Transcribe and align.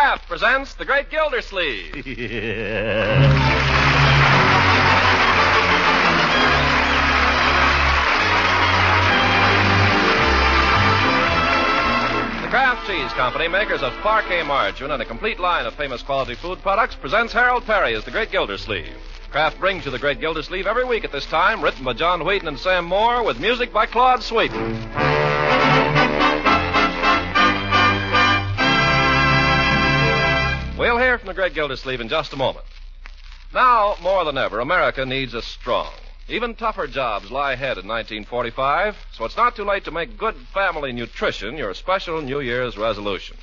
Kraft 0.00 0.28
presents 0.28 0.72
The 0.76 0.86
Great 0.86 1.10
Gildersleeve. 1.10 1.92
The 12.40 12.48
Kraft 12.48 12.86
Cheese 12.86 13.12
Company, 13.12 13.46
makers 13.46 13.82
of 13.82 13.92
Parkay 14.00 14.46
margarine 14.46 14.90
and 14.90 15.02
a 15.02 15.04
complete 15.04 15.38
line 15.38 15.66
of 15.66 15.74
famous 15.74 16.02
quality 16.02 16.34
food 16.34 16.62
products, 16.62 16.94
presents 16.94 17.34
Harold 17.34 17.66
Peary 17.66 17.94
as 17.94 18.06
The 18.06 18.10
Great 18.10 18.32
Gildersleeve. 18.32 18.96
Kraft 19.30 19.60
brings 19.60 19.84
you 19.84 19.90
The 19.90 19.98
Great 19.98 20.18
Gildersleeve 20.18 20.66
every 20.66 20.86
week 20.86 21.04
at 21.04 21.12
this 21.12 21.26
time, 21.26 21.60
written 21.60 21.84
by 21.84 21.92
John 21.92 22.24
Whedon 22.24 22.48
and 22.48 22.58
Sam 22.58 22.86
Moore, 22.86 23.22
with 23.22 23.38
music 23.38 23.70
by 23.70 23.84
Claude 23.84 24.22
Sweeten. 24.22 25.29
We'll 30.80 30.96
hear 30.96 31.18
from 31.18 31.26
the 31.26 31.34
Great 31.34 31.52
Gildersleeve 31.52 32.00
in 32.00 32.08
just 32.08 32.32
a 32.32 32.38
moment. 32.38 32.64
Now, 33.52 33.96
more 34.00 34.24
than 34.24 34.38
ever, 34.38 34.60
America 34.60 35.04
needs 35.04 35.34
a 35.34 35.42
strong. 35.42 35.92
Even 36.26 36.54
tougher 36.54 36.86
jobs 36.86 37.30
lie 37.30 37.52
ahead 37.52 37.76
in 37.76 37.86
1945, 37.86 38.96
so 39.12 39.26
it's 39.26 39.36
not 39.36 39.54
too 39.54 39.64
late 39.64 39.84
to 39.84 39.90
make 39.90 40.16
good 40.16 40.36
family 40.54 40.92
nutrition 40.92 41.58
your 41.58 41.74
special 41.74 42.22
New 42.22 42.40
Year's 42.40 42.78
resolution. 42.78 43.36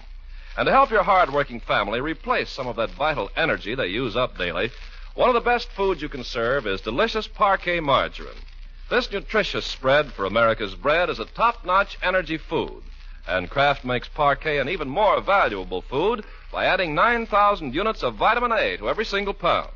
And 0.57 0.65
to 0.65 0.71
help 0.71 0.89
your 0.89 1.03
hard-working 1.03 1.59
family 1.59 2.01
replace 2.01 2.49
some 2.49 2.65
of 2.65 2.77
that 2.77 2.89
vital 2.89 3.29
energy 3.37 3.75
they 3.75 3.85
use 3.85 4.15
up 4.15 4.39
daily, 4.39 4.71
one 5.13 5.29
of 5.29 5.35
the 5.35 5.39
best 5.39 5.69
foods 5.69 6.01
you 6.01 6.09
can 6.09 6.23
serve 6.23 6.65
is 6.65 6.81
delicious 6.81 7.27
Parkay 7.27 7.79
margarine. 7.79 8.41
This 8.89 9.11
nutritious 9.11 9.67
spread 9.67 10.11
for 10.11 10.25
America's 10.25 10.73
bread 10.73 11.11
is 11.11 11.19
a 11.19 11.25
top-notch 11.25 11.99
energy 12.01 12.37
food, 12.37 12.81
and 13.27 13.49
Kraft 13.49 13.83
makes 13.83 14.07
Parkay 14.07 14.59
an 14.61 14.69
even 14.69 14.87
more 14.87 15.19
valuable 15.19 15.81
food 15.81 16.23
by 16.51 16.65
adding 16.65 16.95
9,000 16.95 17.73
units 17.73 18.03
of 18.03 18.15
vitamin 18.15 18.51
A 18.53 18.77
to 18.77 18.89
every 18.89 19.05
single 19.05 19.33
pound. 19.33 19.71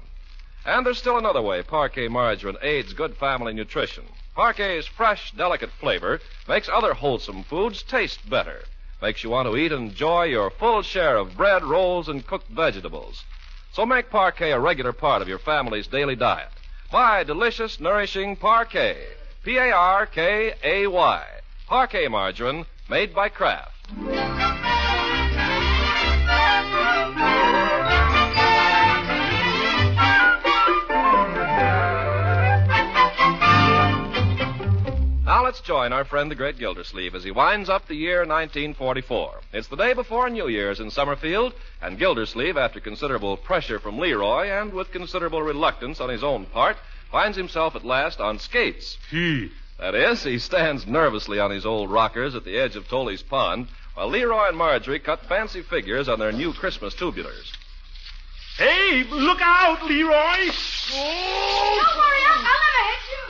And 0.65 0.85
there's 0.85 0.99
still 0.99 1.17
another 1.17 1.41
way 1.41 1.61
Parkay 1.63 2.09
margarine 2.09 2.57
aids 2.61 2.93
good 2.93 3.17
family 3.17 3.53
nutrition. 3.53 4.05
Parkay's 4.37 4.87
fresh, 4.87 5.31
delicate 5.31 5.71
flavor 5.71 6.21
makes 6.47 6.69
other 6.69 6.93
wholesome 6.93 7.43
foods 7.43 7.83
taste 7.83 8.29
better. 8.29 8.63
Makes 9.01 9.23
you 9.23 9.31
want 9.31 9.49
to 9.49 9.57
eat 9.57 9.71
and 9.71 9.89
enjoy 9.89 10.25
your 10.25 10.51
full 10.51 10.83
share 10.83 11.17
of 11.17 11.35
bread, 11.35 11.63
rolls, 11.63 12.07
and 12.07 12.25
cooked 12.25 12.47
vegetables. 12.49 13.23
So 13.73 13.85
make 13.85 14.09
Parkay 14.09 14.53
a 14.53 14.59
regular 14.59 14.93
part 14.93 15.21
of 15.21 15.27
your 15.27 15.39
family's 15.39 15.87
daily 15.87 16.15
diet. 16.15 16.49
Buy 16.91 17.23
delicious, 17.23 17.79
nourishing 17.79 18.35
Parkay. 18.35 18.97
P-A-R-K-A-Y. 19.43 21.25
Parkay 21.67 22.11
margarine 22.11 22.65
made 22.91 23.15
by 23.15 23.29
Kraft. 23.29 23.71
Now 35.25 35.45
let's 35.45 35.61
join 35.61 35.93
our 35.93 36.03
friend 36.03 36.29
the 36.29 36.35
great 36.35 36.57
Gildersleeve 36.59 37.15
as 37.15 37.23
he 37.23 37.31
winds 37.31 37.69
up 37.69 37.87
the 37.87 37.95
year 37.95 38.25
1944. 38.25 39.39
It's 39.53 39.69
the 39.69 39.77
day 39.77 39.93
before 39.93 40.29
New 40.29 40.49
Year's 40.49 40.81
in 40.81 40.91
Summerfield, 40.91 41.53
and 41.81 41.97
Gildersleeve, 41.97 42.57
after 42.57 42.81
considerable 42.81 43.37
pressure 43.37 43.79
from 43.79 43.99
Leroy 43.99 44.49
and 44.49 44.73
with 44.73 44.91
considerable 44.91 45.41
reluctance 45.41 46.01
on 46.01 46.09
his 46.09 46.25
own 46.25 46.45
part, 46.47 46.75
finds 47.09 47.37
himself 47.37 47.73
at 47.77 47.85
last 47.85 48.19
on 48.19 48.37
skates. 48.37 48.97
That 49.81 49.95
is, 49.95 50.23
he 50.23 50.37
stands 50.37 50.85
nervously 50.85 51.39
on 51.39 51.49
his 51.49 51.65
old 51.65 51.89
rockers 51.89 52.35
at 52.35 52.45
the 52.45 52.55
edge 52.55 52.75
of 52.75 52.87
Tolly's 52.87 53.23
Pond, 53.23 53.67
while 53.95 54.09
Leroy 54.09 54.49
and 54.49 54.55
Marjorie 54.55 54.99
cut 54.99 55.25
fancy 55.25 55.63
figures 55.63 56.07
on 56.07 56.19
their 56.19 56.31
new 56.31 56.53
Christmas 56.53 56.93
tubulars. 56.93 57.51
Hey, 58.57 59.03
look 59.09 59.39
out, 59.41 59.83
Leroy! 59.83 60.11
Don't 60.13 61.01
worry, 61.97 62.21
Unc. 62.29 62.45
I'll 62.45 62.61
never 62.61 62.81
hit 62.85 63.03
you. 63.09 63.25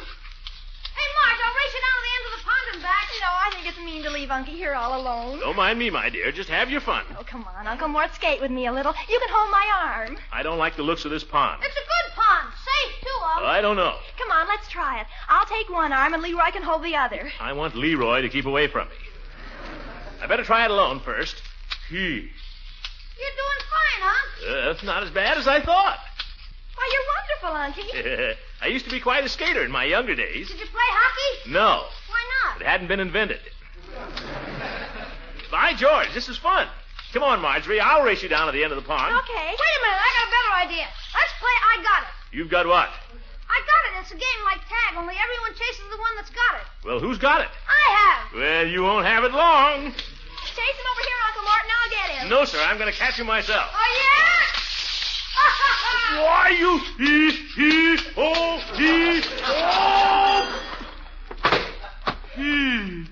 Hey, 0.92 1.08
Marge, 1.24 1.40
I'll 1.40 1.56
race 1.56 1.74
you 1.74 1.82
down 1.88 1.96
to 1.96 2.04
the 2.04 2.14
end 2.18 2.26
of 2.28 2.34
the 2.36 2.44
pond 2.44 2.68
and 2.74 2.82
back. 2.84 3.08
You 3.16 3.22
know, 3.22 3.32
I 3.32 3.50
think 3.54 3.68
it's 3.70 3.80
mean 3.80 4.04
to 4.04 4.10
leave 4.12 4.28
Unky 4.28 4.58
here 4.60 4.74
all 4.74 5.00
alone. 5.00 5.40
Don't 5.40 5.56
mind 5.56 5.80
me, 5.80 5.90
my 5.90 6.10
dear. 6.10 6.34
Just 6.34 6.50
have 6.50 6.70
your 6.70 6.82
fun. 6.82 7.06
Oh, 7.18 7.24
come 7.24 7.46
on, 7.58 7.66
Uncle 7.66 7.88
Mort, 7.88 8.14
skate 8.14 8.42
with 8.42 8.52
me 8.52 8.68
a 8.68 8.74
little. 8.74 8.94
You 9.08 9.20
can 9.20 9.30
hold 9.32 9.52
my 9.52 9.72
arm. 9.86 10.18
I 10.34 10.44
don't 10.44 10.58
like 10.58 10.76
the 10.76 10.84
looks 10.84 11.06
of 11.06 11.12
this 11.12 11.24
pond. 11.24 11.64
It's 11.64 11.78
a 11.78 11.80
good 11.80 12.14
pond. 12.14 12.52
Safe, 12.60 13.00
too, 13.00 13.08
Unc. 13.24 13.31
I 13.46 13.62
don't 13.62 13.76
know. 13.76 13.96
Come 14.18 14.32
on, 14.32 14.48
let's 14.48 14.68
try 14.70 15.02
it. 15.02 15.08
I'll 15.30 15.46
take 15.46 15.70
one 15.70 15.92
arm 15.94 16.14
and 16.14 16.22
Leroy 16.24 16.52
can 16.52 16.64
hold 16.64 16.84
the 16.84 16.96
other. 16.96 17.32
I 17.40 17.54
want 17.54 17.76
Leroy 17.76 18.22
to 18.22 18.30
keep 18.30 18.46
away 18.46 18.68
from 18.68 18.88
me. 18.90 18.96
I 20.22 20.28
better 20.28 20.44
try 20.44 20.66
it 20.66 20.72
alone 20.72 21.00
first. 21.00 21.36
Gee. 21.90 21.96
You're 21.98 23.38
doing 23.38 23.62
fine, 23.70 24.10
Unc. 24.10 24.50
Uh, 24.50 24.66
that's 24.68 24.84
not 24.84 25.04
as 25.04 25.10
bad 25.10 25.38
as 25.38 25.48
I 25.48 25.62
thought. 25.62 25.98
Why, 26.76 26.90
you're 26.92 27.52
wonderful, 27.52 27.84
Unky. 27.84 28.36
I 28.62 28.68
used 28.68 28.86
to 28.86 28.92
be 28.92 29.00
quite 29.00 29.24
a 29.24 29.30
skater 29.30 29.64
in 29.64 29.72
my 29.72 29.84
younger 29.86 30.16
days. 30.16 30.48
Did 30.48 30.60
you 30.60 30.66
play 30.68 30.80
hockey? 30.90 31.52
No, 31.52 31.86
Why 32.08 32.22
not? 32.54 32.62
it 32.62 32.68
hadn't 32.68 32.88
been 32.88 33.00
invented. 33.00 33.40
By 35.52 35.74
George, 35.74 36.14
this 36.14 36.30
is 36.30 36.38
fun. 36.38 36.68
Come 37.14 37.24
on, 37.24 37.42
Marjorie. 37.42 37.82
I'll 37.82 38.04
race 38.04 38.24
you 38.24 38.30
down 38.30 38.46
to 38.46 38.54
the 38.54 38.64
end 38.64 38.72
of 38.72 38.78
the 38.82 38.88
pond. 38.88 39.14
Okay. 39.14 39.48
Wait 39.48 39.76
a 39.78 39.82
minute. 39.84 40.00
I 40.00 40.10
got 40.16 40.28
a 40.28 40.32
better 40.32 40.72
idea. 40.72 40.88
Let's 41.14 41.34
play 41.40 41.50
I 41.50 41.84
Got 41.84 42.02
It. 42.04 42.08
You've 42.38 42.50
got 42.50 42.66
what? 42.66 42.90
I 43.52 43.60
got 43.68 43.82
it. 43.92 44.00
It's 44.02 44.12
a 44.12 44.16
game 44.16 44.42
like 44.48 44.64
tag, 44.64 44.96
only 44.96 45.16
everyone 45.20 45.52
chases 45.60 45.84
the 45.92 45.98
one 46.00 46.16
that's 46.16 46.32
got 46.32 46.56
it. 46.56 46.66
Well, 46.88 47.00
who's 47.00 47.18
got 47.18 47.42
it? 47.42 47.52
I 47.68 47.84
have. 48.00 48.34
Well, 48.34 48.66
you 48.66 48.84
won't 48.84 49.06
have 49.06 49.24
it 49.26 49.34
long. 49.34 49.92
Chase 49.92 50.78
him 50.80 50.88
over 50.88 51.04
here, 51.04 51.20
Uncle 51.28 51.44
Martin. 51.44 51.70
I'll 51.76 51.92
get 51.92 52.08
him. 52.16 52.30
No, 52.30 52.46
sir. 52.46 52.60
I'm 52.64 52.78
going 52.78 52.92
to 52.92 52.98
catch 52.98 53.20
him 53.20 53.28
myself. 53.28 53.68
Oh, 53.72 53.92
yeah? 54.00 54.52
Why, 56.24 56.50
you 56.58 56.80
he, 56.98 57.32
he, 57.56 57.98
oh, 58.18 58.60
he, 58.76 59.22
oh! 59.46 60.62
He. 62.36 63.08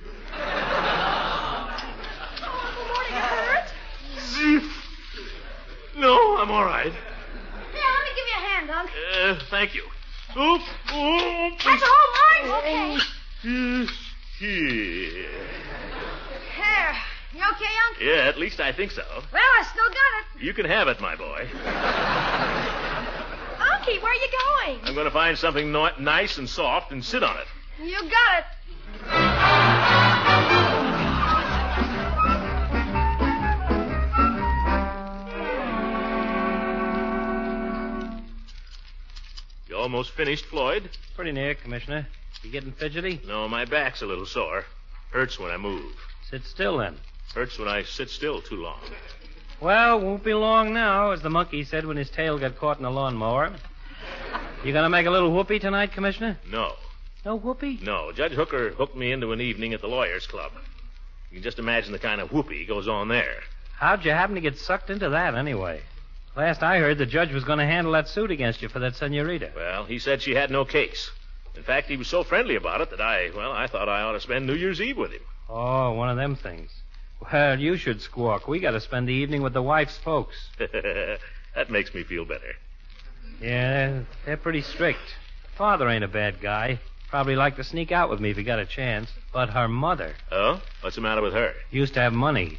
Uncle 2.44 2.85
Mort, 2.88 3.06
are 3.06 3.09
you 3.09 3.21
hurt? 3.21 3.67
Zip. 4.19 4.63
No, 5.97 6.38
I'm 6.38 6.51
all 6.51 6.65
right. 6.65 6.91
Here, 6.91 6.94
let 7.74 8.03
me 8.03 8.12
give 8.15 8.27
you 8.27 8.38
a 8.38 8.41
hand, 8.47 8.69
Unc. 8.69 8.89
Uh, 8.89 9.39
thank 9.50 9.75
you. 9.75 9.83
Oop, 10.37 10.61
oop. 10.61 11.53
That's 11.65 11.81
a 11.81 11.85
whole 11.85 12.51
line. 12.51 12.59
Okay. 12.59 12.97
Uh, 13.43 13.87
Here. 14.37 15.31
There. 16.57 16.95
You 17.33 17.41
okay, 17.51 17.73
Unc? 17.87 17.97
Yeah, 18.01 18.27
at 18.27 18.37
least 18.37 18.59
I 18.59 18.71
think 18.71 18.91
so. 18.91 19.03
Well, 19.33 19.41
I 19.41 19.63
still 19.71 19.87
got 19.87 19.95
it. 19.95 20.43
You 20.43 20.53
can 20.53 20.65
have 20.65 20.87
it, 20.87 20.99
my 21.01 21.15
boy. 21.15 21.47
Unky, 23.59 24.01
where 24.01 24.11
are 24.11 24.15
you 24.15 24.29
going? 24.67 24.79
I'm 24.83 24.93
going 24.93 25.05
to 25.05 25.11
find 25.11 25.37
something 25.37 25.71
no- 25.71 25.89
nice 25.99 26.37
and 26.37 26.47
soft 26.47 26.91
and 26.91 27.03
sit 27.03 27.23
on 27.23 27.35
it. 27.37 27.47
You 27.83 27.99
got 28.01 28.39
it. 28.39 28.45
Almost 39.89 40.12
finished, 40.12 40.45
Floyd? 40.45 40.88
Pretty 41.15 41.31
near, 41.31 41.56
Commissioner. 41.56 42.06
You 42.44 42.51
getting 42.51 42.71
fidgety? 42.74 43.19
No, 43.27 43.47
my 43.47 43.65
back's 43.65 44.03
a 44.03 44.06
little 44.06 44.27
sore. 44.27 44.63
Hurts 45.09 45.39
when 45.39 45.50
I 45.50 45.57
move. 45.57 45.95
Sit 46.30 46.45
still 46.45 46.77
then. 46.77 46.95
Hurts 47.33 47.57
when 47.57 47.68
I 47.68 47.81
sit 47.81 48.12
still 48.12 48.39
too 48.39 48.57
long. 48.57 48.81
Well, 49.59 50.00
won't 50.00 50.24
be 50.24 50.36
long 50.36 50.75
now, 50.75 51.09
as 51.09 51.24
the 51.24 51.31
monkey 51.31 51.63
said 51.63 51.88
when 51.88 51.97
his 51.97 52.12
tail 52.12 52.38
got 52.38 52.59
caught 52.59 52.77
in 52.77 52.86
a 52.86 52.91
lawnmower. 52.91 53.51
You 54.63 54.74
gonna 54.74 54.89
make 54.89 55.07
a 55.07 55.12
little 55.12 55.33
whoopee 55.33 55.57
tonight, 55.57 55.91
Commissioner? 55.91 56.38
No. 56.51 56.74
No 57.25 57.36
whoopee? 57.36 57.80
No. 57.81 58.12
Judge 58.12 58.33
Hooker 58.33 58.69
hooked 58.69 58.95
me 58.95 59.12
into 59.12 59.31
an 59.31 59.41
evening 59.41 59.74
at 59.74 59.81
the 59.81 59.88
Lawyers 59.88 60.27
Club. 60.27 60.51
You 61.31 61.38
can 61.38 61.44
just 61.44 61.57
imagine 61.57 61.94
the 61.94 62.00
kind 62.00 62.21
of 62.21 62.31
whoopee 62.31 62.68
goes 62.68 62.88
on 62.88 63.07
there. 63.07 63.38
How'd 63.75 64.06
you 64.06 64.12
happen 64.12 64.36
to 64.36 64.41
get 64.41 64.59
sucked 64.59 64.91
into 64.91 65.09
that, 65.09 65.33
anyway? 65.33 65.81
Last 66.35 66.63
I 66.63 66.77
heard, 66.79 66.97
the 66.97 67.05
judge 67.05 67.31
was 67.33 67.43
going 67.43 67.59
to 67.59 67.65
handle 67.65 67.93
that 67.93 68.07
suit 68.07 68.31
against 68.31 68.61
you 68.61 68.69
for 68.69 68.79
that 68.79 68.95
senorita. 68.95 69.51
Well, 69.55 69.85
he 69.85 69.99
said 69.99 70.21
she 70.21 70.35
had 70.35 70.51
no 70.51 70.63
case. 70.65 71.11
In 71.55 71.63
fact, 71.63 71.89
he 71.89 71.97
was 71.97 72.07
so 72.07 72.23
friendly 72.23 72.55
about 72.55 72.81
it 72.81 72.91
that 72.91 73.01
I, 73.01 73.31
well, 73.35 73.51
I 73.51 73.67
thought 73.67 73.89
I 73.89 74.01
ought 74.01 74.13
to 74.13 74.21
spend 74.21 74.45
New 74.47 74.53
Year's 74.53 74.79
Eve 74.79 74.97
with 74.97 75.11
him. 75.11 75.21
Oh, 75.49 75.91
one 75.93 76.09
of 76.09 76.15
them 76.17 76.35
things. 76.35 76.71
Well, 77.31 77.59
you 77.59 77.75
should 77.75 78.01
squawk. 78.01 78.47
We 78.47 78.59
got 78.59 78.71
to 78.71 78.79
spend 78.79 79.09
the 79.09 79.13
evening 79.13 79.41
with 79.41 79.53
the 79.53 79.61
wife's 79.61 79.97
folks. 79.97 80.35
that 80.59 81.69
makes 81.69 81.93
me 81.93 82.03
feel 82.03 82.23
better. 82.23 82.53
Yeah, 83.41 84.01
they're 84.25 84.37
pretty 84.37 84.61
strict. 84.61 85.15
Father 85.57 85.89
ain't 85.89 86.03
a 86.03 86.07
bad 86.07 86.39
guy. 86.41 86.79
Probably 87.09 87.35
like 87.35 87.55
to 87.55 87.63
sneak 87.63 87.91
out 87.91 88.09
with 88.09 88.19
me 88.19 88.29
if 88.29 88.37
he 88.37 88.43
got 88.43 88.59
a 88.59 88.65
chance. 88.65 89.11
But 89.33 89.49
her 89.49 89.67
mother 89.67 90.13
Oh? 90.31 90.61
What's 90.81 90.95
the 90.95 91.01
matter 91.01 91.21
with 91.21 91.33
her? 91.33 91.53
used 91.71 91.95
to 91.95 91.99
have 92.01 92.13
money. 92.13 92.57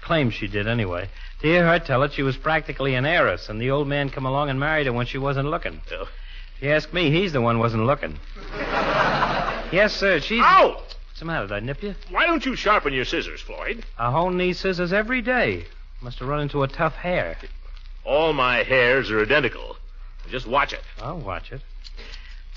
Claims 0.00 0.34
she 0.34 0.48
did 0.48 0.66
anyway. 0.66 1.08
Hear 1.44 1.66
her 1.66 1.78
tell 1.78 2.02
it, 2.04 2.14
she 2.14 2.22
was 2.22 2.38
practically 2.38 2.94
an 2.94 3.04
heiress, 3.04 3.50
and 3.50 3.60
the 3.60 3.70
old 3.70 3.86
man 3.86 4.08
come 4.08 4.24
along 4.24 4.48
and 4.48 4.58
married 4.58 4.86
her 4.86 4.94
when 4.94 5.04
she 5.04 5.18
wasn't 5.18 5.50
looking. 5.50 5.78
Oh. 5.92 6.08
If 6.56 6.62
you 6.62 6.70
ask 6.70 6.90
me, 6.94 7.10
he's 7.10 7.34
the 7.34 7.42
one 7.42 7.58
wasn't 7.58 7.84
looking. 7.84 8.18
yes, 9.70 9.92
sir. 9.94 10.20
She's. 10.20 10.40
Ow! 10.42 10.70
What's 10.70 11.18
the 11.18 11.26
matter? 11.26 11.46
Did 11.46 11.54
I 11.54 11.60
nip 11.60 11.82
you? 11.82 11.96
Why 12.08 12.24
don't 12.24 12.46
you 12.46 12.56
sharpen 12.56 12.94
your 12.94 13.04
scissors, 13.04 13.42
Floyd? 13.42 13.84
I 13.98 14.10
hone 14.10 14.38
these 14.38 14.58
scissors 14.58 14.90
every 14.90 15.20
day. 15.20 15.66
Must 16.00 16.18
have 16.20 16.28
run 16.28 16.40
into 16.40 16.62
a 16.62 16.66
tough 16.66 16.94
hair. 16.94 17.36
All 18.04 18.32
my 18.32 18.62
hairs 18.62 19.10
are 19.10 19.20
identical. 19.20 19.76
Just 20.30 20.46
watch 20.46 20.72
it. 20.72 20.80
I'll 21.02 21.18
watch 21.18 21.52
it. 21.52 21.60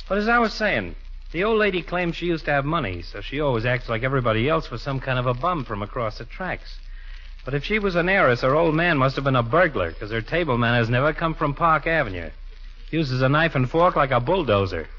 But 0.07 0.17
as 0.17 0.29
I 0.29 0.39
was 0.39 0.53
saying, 0.53 0.95
the 1.33 1.43
old 1.43 1.59
lady 1.59 1.81
claims 1.81 2.15
she 2.15 2.27
used 2.27 2.45
to 2.45 2.51
have 2.51 2.63
money, 2.63 3.01
so 3.01 3.19
she 3.19 3.41
always 3.41 3.65
acts 3.65 3.89
like 3.89 4.03
everybody 4.03 4.47
else 4.47 4.71
was 4.71 4.81
some 4.81 5.01
kind 5.01 5.19
of 5.19 5.25
a 5.25 5.33
bum 5.33 5.65
from 5.65 5.83
across 5.83 6.19
the 6.19 6.23
tracks. 6.25 6.79
But 7.47 7.53
if 7.53 7.63
she 7.63 7.79
was 7.79 7.95
an 7.95 8.09
heiress, 8.09 8.41
her 8.41 8.57
old 8.57 8.75
man 8.75 8.97
must 8.97 9.15
have 9.15 9.23
been 9.23 9.37
a 9.37 9.41
burglar, 9.41 9.91
because 9.91 10.11
her 10.11 10.19
table 10.19 10.57
manners 10.57 10.89
never 10.89 11.13
come 11.13 11.33
from 11.33 11.53
Park 11.53 11.87
Avenue. 11.87 12.29
Uses 12.91 13.21
a 13.21 13.29
knife 13.29 13.55
and 13.55 13.69
fork 13.69 13.95
like 13.95 14.11
a 14.11 14.19
bulldozer. 14.19 14.89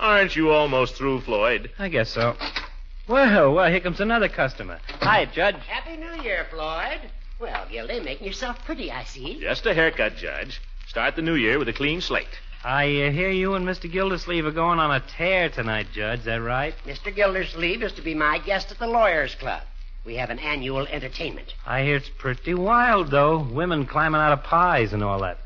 Aren't 0.00 0.34
you 0.34 0.50
almost 0.50 0.94
through, 0.94 1.20
Floyd? 1.20 1.70
I 1.78 1.90
guess 1.90 2.08
so. 2.08 2.36
Well, 3.06 3.52
well, 3.52 3.70
here 3.70 3.80
comes 3.80 4.00
another 4.00 4.30
customer. 4.30 4.80
Hi, 5.00 5.26
Judge. 5.26 5.56
Happy 5.56 5.98
New 5.98 6.22
Year, 6.22 6.46
Floyd. 6.50 7.00
Well, 7.38 7.66
Gildy, 7.70 8.02
making 8.02 8.26
yourself 8.26 8.64
pretty, 8.64 8.90
I 8.90 9.04
see. 9.04 9.38
Just 9.40 9.66
a 9.66 9.74
haircut, 9.74 10.16
Judge. 10.16 10.58
Start 10.88 11.16
the 11.16 11.22
new 11.22 11.34
year 11.34 11.58
with 11.58 11.68
a 11.68 11.74
clean 11.74 12.00
slate. 12.00 12.40
I 12.64 12.84
uh, 12.84 13.10
hear 13.10 13.28
you 13.28 13.52
and 13.56 13.66
Mr. 13.66 13.92
Gildersleeve 13.92 14.46
are 14.46 14.50
going 14.50 14.78
on 14.78 14.90
a 14.90 15.00
tear 15.00 15.50
tonight, 15.50 15.88
Judge. 15.92 16.20
Is 16.20 16.24
that 16.24 16.40
right? 16.40 16.74
Mr. 16.86 17.14
Gildersleeve 17.14 17.82
is 17.82 17.92
to 17.92 18.00
be 18.00 18.14
my 18.14 18.38
guest 18.38 18.70
at 18.70 18.78
the 18.78 18.86
Lawyers 18.86 19.34
Club. 19.34 19.64
We 20.04 20.16
have 20.16 20.30
an 20.30 20.38
annual 20.40 20.86
entertainment. 20.86 21.54
I 21.64 21.82
hear 21.84 21.96
it's 21.96 22.08
pretty 22.18 22.54
wild, 22.54 23.10
though. 23.10 23.38
Women 23.38 23.86
climbing 23.86 24.20
out 24.20 24.32
of 24.32 24.42
pies 24.42 24.92
and 24.92 25.02
all 25.02 25.20
that. 25.20 25.38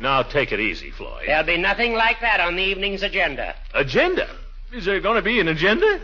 Now 0.00 0.22
take 0.22 0.52
it 0.52 0.60
easy, 0.60 0.90
Floyd. 0.90 1.24
There'll 1.26 1.44
be 1.44 1.56
nothing 1.56 1.94
like 1.94 2.20
that 2.20 2.40
on 2.40 2.56
the 2.56 2.62
evening's 2.62 3.02
agenda. 3.02 3.54
Agenda? 3.74 4.28
Is 4.72 4.84
there 4.84 5.00
going 5.00 5.16
to 5.16 5.22
be 5.22 5.40
an 5.40 5.48
agenda? 5.48 6.00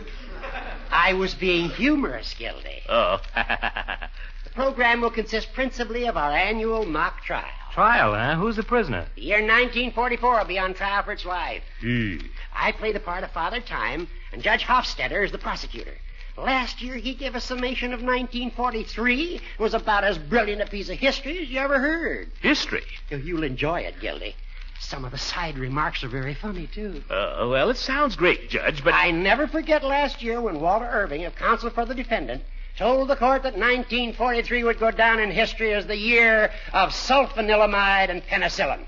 I 0.89 1.13
was 1.13 1.33
being 1.33 1.69
humorous, 1.69 2.33
Gildy. 2.37 2.81
Oh. 2.87 3.19
The 4.43 4.49
program 4.61 5.01
will 5.01 5.09
consist 5.09 5.51
principally 5.53 6.05
of 6.05 6.15
our 6.15 6.31
annual 6.31 6.85
mock 6.85 7.23
trial. 7.23 7.49
Trial, 7.71 8.13
huh? 8.13 8.35
Who's 8.35 8.57
the 8.57 8.61
prisoner? 8.63 9.07
The 9.15 9.21
year 9.23 9.37
1944 9.37 10.37
will 10.37 10.45
be 10.45 10.59
on 10.59 10.75
trial 10.75 11.01
for 11.01 11.11
its 11.11 11.25
life. 11.25 11.63
Gee. 11.81 12.19
Hmm. 12.19 12.27
I 12.53 12.71
play 12.71 12.91
the 12.91 12.99
part 12.99 13.23
of 13.23 13.31
Father 13.31 13.61
Time, 13.61 14.07
and 14.31 14.43
Judge 14.43 14.63
Hofstetter 14.63 15.25
is 15.25 15.31
the 15.31 15.39
prosecutor. 15.39 15.95
Last 16.37 16.81
year, 16.81 16.95
he 16.95 17.13
gave 17.13 17.35
a 17.35 17.41
summation 17.41 17.93
of 17.93 18.01
1943. 18.01 19.35
It 19.35 19.41
was 19.59 19.73
about 19.73 20.03
as 20.03 20.17
brilliant 20.17 20.61
a 20.61 20.65
piece 20.65 20.89
of 20.89 20.97
history 20.97 21.39
as 21.43 21.49
you 21.49 21.59
ever 21.59 21.79
heard. 21.79 22.31
History? 22.41 22.83
You'll 23.09 23.43
enjoy 23.43 23.81
it, 23.81 23.99
Gildy. 23.99 24.35
Some 24.79 25.05
of 25.05 25.11
the 25.11 25.17
side 25.17 25.57
remarks 25.57 26.03
are 26.03 26.09
very 26.09 26.33
funny, 26.33 26.67
too. 26.67 27.03
Uh, 27.09 27.47
well, 27.49 27.69
it 27.69 27.77
sounds 27.77 28.15
great, 28.15 28.49
Judge, 28.49 28.83
but. 28.83 28.93
I 28.93 29.11
never 29.11 29.47
forget 29.47 29.83
last 29.83 30.23
year 30.23 30.41
when 30.41 30.59
Walter 30.59 30.87
Irving, 30.87 31.23
of 31.25 31.35
counsel 31.35 31.69
for 31.69 31.85
the 31.85 31.95
defendant, 31.95 32.43
told 32.77 33.07
the 33.07 33.15
court 33.15 33.43
that 33.43 33.53
1943 33.53 34.63
would 34.63 34.79
go 34.79 34.89
down 34.89 35.19
in 35.19 35.29
history 35.29 35.73
as 35.73 35.85
the 35.85 35.95
year 35.95 36.51
of 36.73 36.89
sulfanilamide 36.89 38.09
and 38.09 38.23
penicillin. 38.25 38.85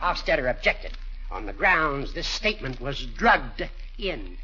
Hofstetter 0.00 0.48
objected 0.48 0.92
on 1.30 1.46
the 1.46 1.52
grounds 1.52 2.14
this 2.14 2.28
statement 2.28 2.80
was 2.80 3.04
drugged 3.04 3.68
in. 3.98 4.36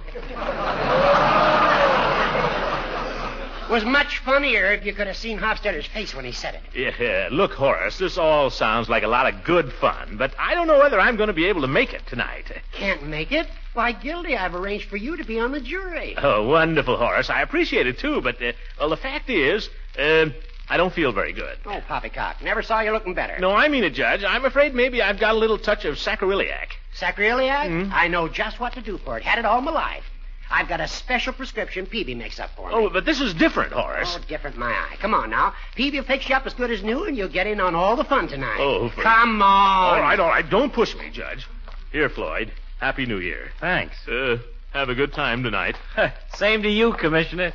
was 3.71 3.85
much 3.85 4.19
funnier 4.19 4.73
if 4.73 4.85
you 4.85 4.93
could 4.93 5.06
have 5.06 5.17
seen 5.17 5.39
Hofstetter's 5.39 5.87
face 5.87 6.15
when 6.15 6.25
he 6.25 6.33
said 6.33 6.55
it. 6.55 6.99
Yeah, 7.01 7.29
look, 7.33 7.53
Horace, 7.55 7.99
this 7.99 8.17
all 8.19 8.51
sounds 8.51 8.89
like 8.89 9.03
a 9.03 9.09
lot 9.09 9.33
of 9.33 9.43
good 9.43 9.73
fun, 9.73 10.17
but 10.17 10.33
I 10.39 10.55
don't 10.55 10.67
know 10.67 10.79
whether 10.79 11.01
I'm 11.01 11.17
going 11.17 11.27
to 11.29 11.33
be 11.33 11.47
able 11.47 11.62
to 11.62 11.67
make 11.69 11.93
it 11.93 12.06
tonight. 12.06 12.53
Can't 12.73 13.03
make 13.05 13.33
it? 13.33 13.49
Why, 13.73 13.93
Gildy, 13.93 14.37
I've 14.37 14.55
arranged 14.55 14.89
for 14.89 14.97
you 14.97 15.17
to 15.17 15.25
be 15.25 15.41
on 15.41 15.51
the 15.51 15.61
jury. 15.61 16.15
Oh, 16.17 16.47
wonderful, 16.47 16.97
Horace. 16.97 17.31
I 17.31 17.43
appreciate 17.43 17.87
it, 17.89 17.99
too, 17.99 18.21
but, 18.21 18.41
uh, 18.41 18.53
well, 18.79 18.91
the 18.91 18.97
fact 18.97 19.29
is, 19.29 19.69
uh, 19.99 20.27
I 20.69 20.77
don't 20.77 20.93
feel 20.93 21.12
very 21.12 21.33
good. 21.33 21.59
Oh, 21.67 21.81
poppycock. 21.89 22.43
Never 22.43 22.62
saw 22.62 22.81
you 22.81 22.93
looking 22.93 23.15
better. 23.15 23.39
No, 23.41 23.50
I 23.50 23.69
mean 23.69 23.83
it, 23.85 23.95
Judge. 23.95 24.23
I'm 24.23 24.45
afraid 24.45 24.75
maybe 24.75 25.03
I've 25.03 25.19
got 25.19 25.35
a 25.35 25.39
little 25.39 25.59
touch 25.59 25.85
of 25.85 25.97
sacroiliac. 25.97 26.69
Sacroiliac? 26.99 27.69
Hmm? 27.87 27.91
I 27.93 28.08
know 28.08 28.29
just 28.29 28.61
what 28.61 28.73
to 28.75 28.81
do 28.82 28.99
for 28.99 29.17
it. 29.19 29.23
Had 29.25 29.38
it 29.38 29.44
all 29.44 29.61
my 29.61 29.73
life. 29.73 30.05
I've 30.50 30.69
got 30.69 30.81
a 30.81 30.87
special 30.87 31.32
prescription 31.32 31.87
Peavy 31.87 32.14
makes 32.14 32.38
up 32.38 32.50
for 32.55 32.69
me. 32.69 32.75
Oh, 32.76 32.91
but 32.91 33.05
this 33.06 33.20
is 33.20 33.32
different, 33.35 33.73
Horace. 33.73 34.17
Oh, 34.20 34.25
different, 34.29 34.56
my 34.58 34.70
eye. 34.70 34.96
Come 35.00 35.14
on 35.14 35.31
now. 35.31 35.55
Peavy 35.75 35.99
will 35.99 36.06
fix 36.06 36.29
you 36.29 36.35
up 36.37 36.46
as 36.46 36.52
good 36.55 36.70
as 36.70 36.82
new, 36.82 37.05
and 37.05 37.17
you'll 37.17 37.29
get 37.29 37.46
in 37.46 37.61
on 37.61 37.75
all 37.75 37.96
the 37.96 38.05
fun 38.05 38.29
tonight. 38.29 38.58
Oh, 38.61 38.91
for- 38.91 39.02
Come 39.02 39.41
on. 39.43 39.94
All 39.94 40.00
right, 40.00 40.20
all 40.20 40.29
right. 40.29 40.49
Don't 40.49 40.73
push 40.73 40.94
me, 40.96 41.08
Judge. 41.11 41.46
Here, 41.93 42.08
Floyd. 42.11 42.52
Happy 42.79 43.06
New 43.06 43.19
Year. 43.19 43.50
Thanks. 43.58 43.97
Uh, 44.06 44.37
have 44.73 44.90
a 44.90 44.94
good 44.94 45.12
time 45.14 45.43
tonight. 45.43 45.76
Same 46.35 46.62
to 46.62 46.69
you, 46.69 46.93
Commissioner. 46.93 47.52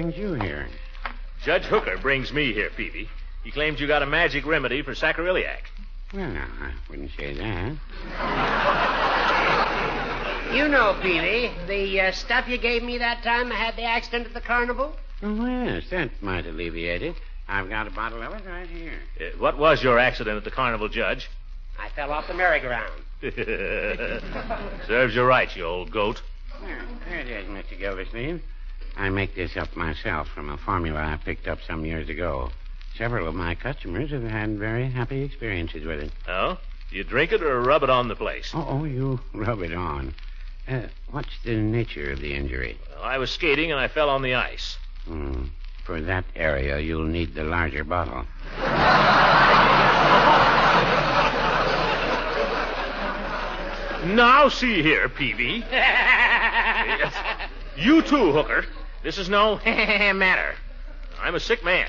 Brings 0.00 0.16
you 0.16 0.32
here? 0.32 0.66
Judge 1.44 1.64
Hooker 1.64 1.98
brings 1.98 2.32
me 2.32 2.54
here, 2.54 2.70
Peavy. 2.70 3.06
He 3.44 3.50
claims 3.50 3.80
you 3.80 3.86
got 3.86 4.02
a 4.02 4.06
magic 4.06 4.46
remedy 4.46 4.80
for 4.80 4.94
sacroiliac. 4.94 5.60
Well, 6.14 6.30
now, 6.30 6.48
I 6.62 6.72
wouldn't 6.88 7.10
say 7.18 7.34
that. 7.34 7.76
You 10.54 10.68
know, 10.68 10.98
Peavy, 11.02 11.52
the 11.66 12.00
uh, 12.00 12.12
stuff 12.12 12.48
you 12.48 12.56
gave 12.56 12.82
me 12.82 12.96
that 12.96 13.22
time 13.22 13.52
I 13.52 13.56
had 13.56 13.76
the 13.76 13.82
accident 13.82 14.26
at 14.26 14.32
the 14.32 14.40
carnival? 14.40 14.96
Oh, 15.22 15.46
yes, 15.46 15.84
that 15.90 16.10
might 16.22 16.46
alleviate 16.46 17.02
it. 17.02 17.16
I've 17.46 17.68
got 17.68 17.86
a 17.86 17.90
bottle 17.90 18.22
of 18.22 18.32
it 18.32 18.48
right 18.48 18.68
here. 18.68 18.94
Uh, 19.20 19.24
what 19.38 19.58
was 19.58 19.82
your 19.82 19.98
accident 19.98 20.38
at 20.38 20.44
the 20.44 20.50
carnival, 20.50 20.88
Judge? 20.88 21.28
I 21.78 21.90
fell 21.90 22.10
off 22.10 22.26
the 22.26 22.32
merry-go-round. 22.32 23.02
Serves 24.86 25.14
you 25.14 25.24
right, 25.24 25.54
you 25.54 25.64
old 25.64 25.90
goat. 25.90 26.22
There, 26.62 26.82
there 27.06 27.18
it 27.18 27.28
is, 27.28 27.46
Mr. 27.48 27.78
Gildersleeve. 27.78 28.42
I 28.96 29.08
make 29.08 29.34
this 29.34 29.56
up 29.56 29.76
myself 29.76 30.28
from 30.28 30.50
a 30.50 30.56
formula 30.56 31.00
I 31.00 31.16
picked 31.16 31.48
up 31.48 31.60
some 31.66 31.84
years 31.84 32.08
ago. 32.08 32.50
Several 32.96 33.28
of 33.28 33.34
my 33.34 33.54
customers 33.54 34.10
have 34.10 34.24
had 34.24 34.58
very 34.58 34.90
happy 34.90 35.22
experiences 35.22 35.86
with 35.86 36.00
it. 36.00 36.12
Oh? 36.28 36.58
You 36.90 37.04
drink 37.04 37.32
it 37.32 37.42
or 37.42 37.60
rub 37.60 37.82
it 37.82 37.90
on 37.90 38.08
the 38.08 38.16
place? 38.16 38.50
Oh, 38.52 38.66
oh 38.68 38.84
you 38.84 39.20
rub 39.32 39.62
it 39.62 39.72
on. 39.72 40.14
Uh, 40.68 40.82
what's 41.10 41.42
the 41.44 41.56
nature 41.56 42.12
of 42.12 42.20
the 42.20 42.34
injury? 42.34 42.78
Well, 42.90 43.02
I 43.02 43.18
was 43.18 43.30
skating 43.30 43.70
and 43.70 43.80
I 43.80 43.88
fell 43.88 44.10
on 44.10 44.22
the 44.22 44.34
ice. 44.34 44.76
Hmm. 45.06 45.44
For 45.84 46.00
that 46.00 46.24
area, 46.36 46.78
you'll 46.78 47.04
need 47.06 47.34
the 47.34 47.44
larger 47.44 47.84
bottle. 47.84 48.26
Now, 54.14 54.48
see 54.48 54.82
here, 54.82 55.08
Peavy. 55.08 55.64
Yes. 56.80 57.14
You 57.76 58.02
too, 58.02 58.32
Hooker. 58.32 58.64
This 59.02 59.18
is 59.18 59.28
no 59.28 59.56
matter. 59.64 60.54
I'm 61.20 61.34
a 61.34 61.40
sick 61.40 61.64
man. 61.64 61.88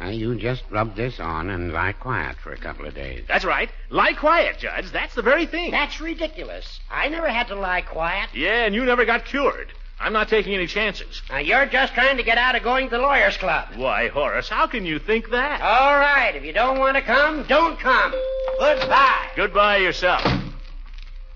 Uh, 0.00 0.08
you 0.10 0.36
just 0.36 0.62
rub 0.70 0.94
this 0.94 1.18
on 1.18 1.50
and 1.50 1.72
lie 1.72 1.92
quiet 1.92 2.36
for 2.36 2.52
a 2.52 2.56
couple 2.56 2.86
of 2.86 2.94
days. 2.94 3.24
That's 3.26 3.44
right. 3.44 3.68
Lie 3.90 4.12
quiet, 4.12 4.58
Judge. 4.58 4.92
That's 4.92 5.14
the 5.16 5.22
very 5.22 5.46
thing. 5.46 5.72
That's 5.72 6.00
ridiculous. 6.00 6.78
I 6.88 7.08
never 7.08 7.28
had 7.28 7.48
to 7.48 7.56
lie 7.56 7.82
quiet. 7.82 8.30
Yeah, 8.32 8.64
and 8.64 8.74
you 8.74 8.84
never 8.84 9.04
got 9.04 9.24
cured. 9.24 9.72
I'm 10.00 10.12
not 10.12 10.28
taking 10.28 10.54
any 10.54 10.68
chances. 10.68 11.20
Now, 11.28 11.38
you're 11.38 11.66
just 11.66 11.94
trying 11.94 12.18
to 12.18 12.22
get 12.22 12.38
out 12.38 12.54
of 12.54 12.62
going 12.62 12.88
to 12.88 12.96
the 12.96 13.02
Lawyers 13.02 13.36
Club. 13.36 13.70
Why, 13.74 14.06
Horace, 14.06 14.48
how 14.48 14.68
can 14.68 14.86
you 14.86 15.00
think 15.00 15.30
that? 15.30 15.60
All 15.60 15.98
right. 15.98 16.36
If 16.36 16.44
you 16.44 16.52
don't 16.52 16.78
want 16.78 16.96
to 16.96 17.02
come, 17.02 17.42
don't 17.48 17.76
come. 17.80 18.14
Goodbye. 18.60 19.30
Goodbye 19.34 19.78
yourself. 19.78 20.22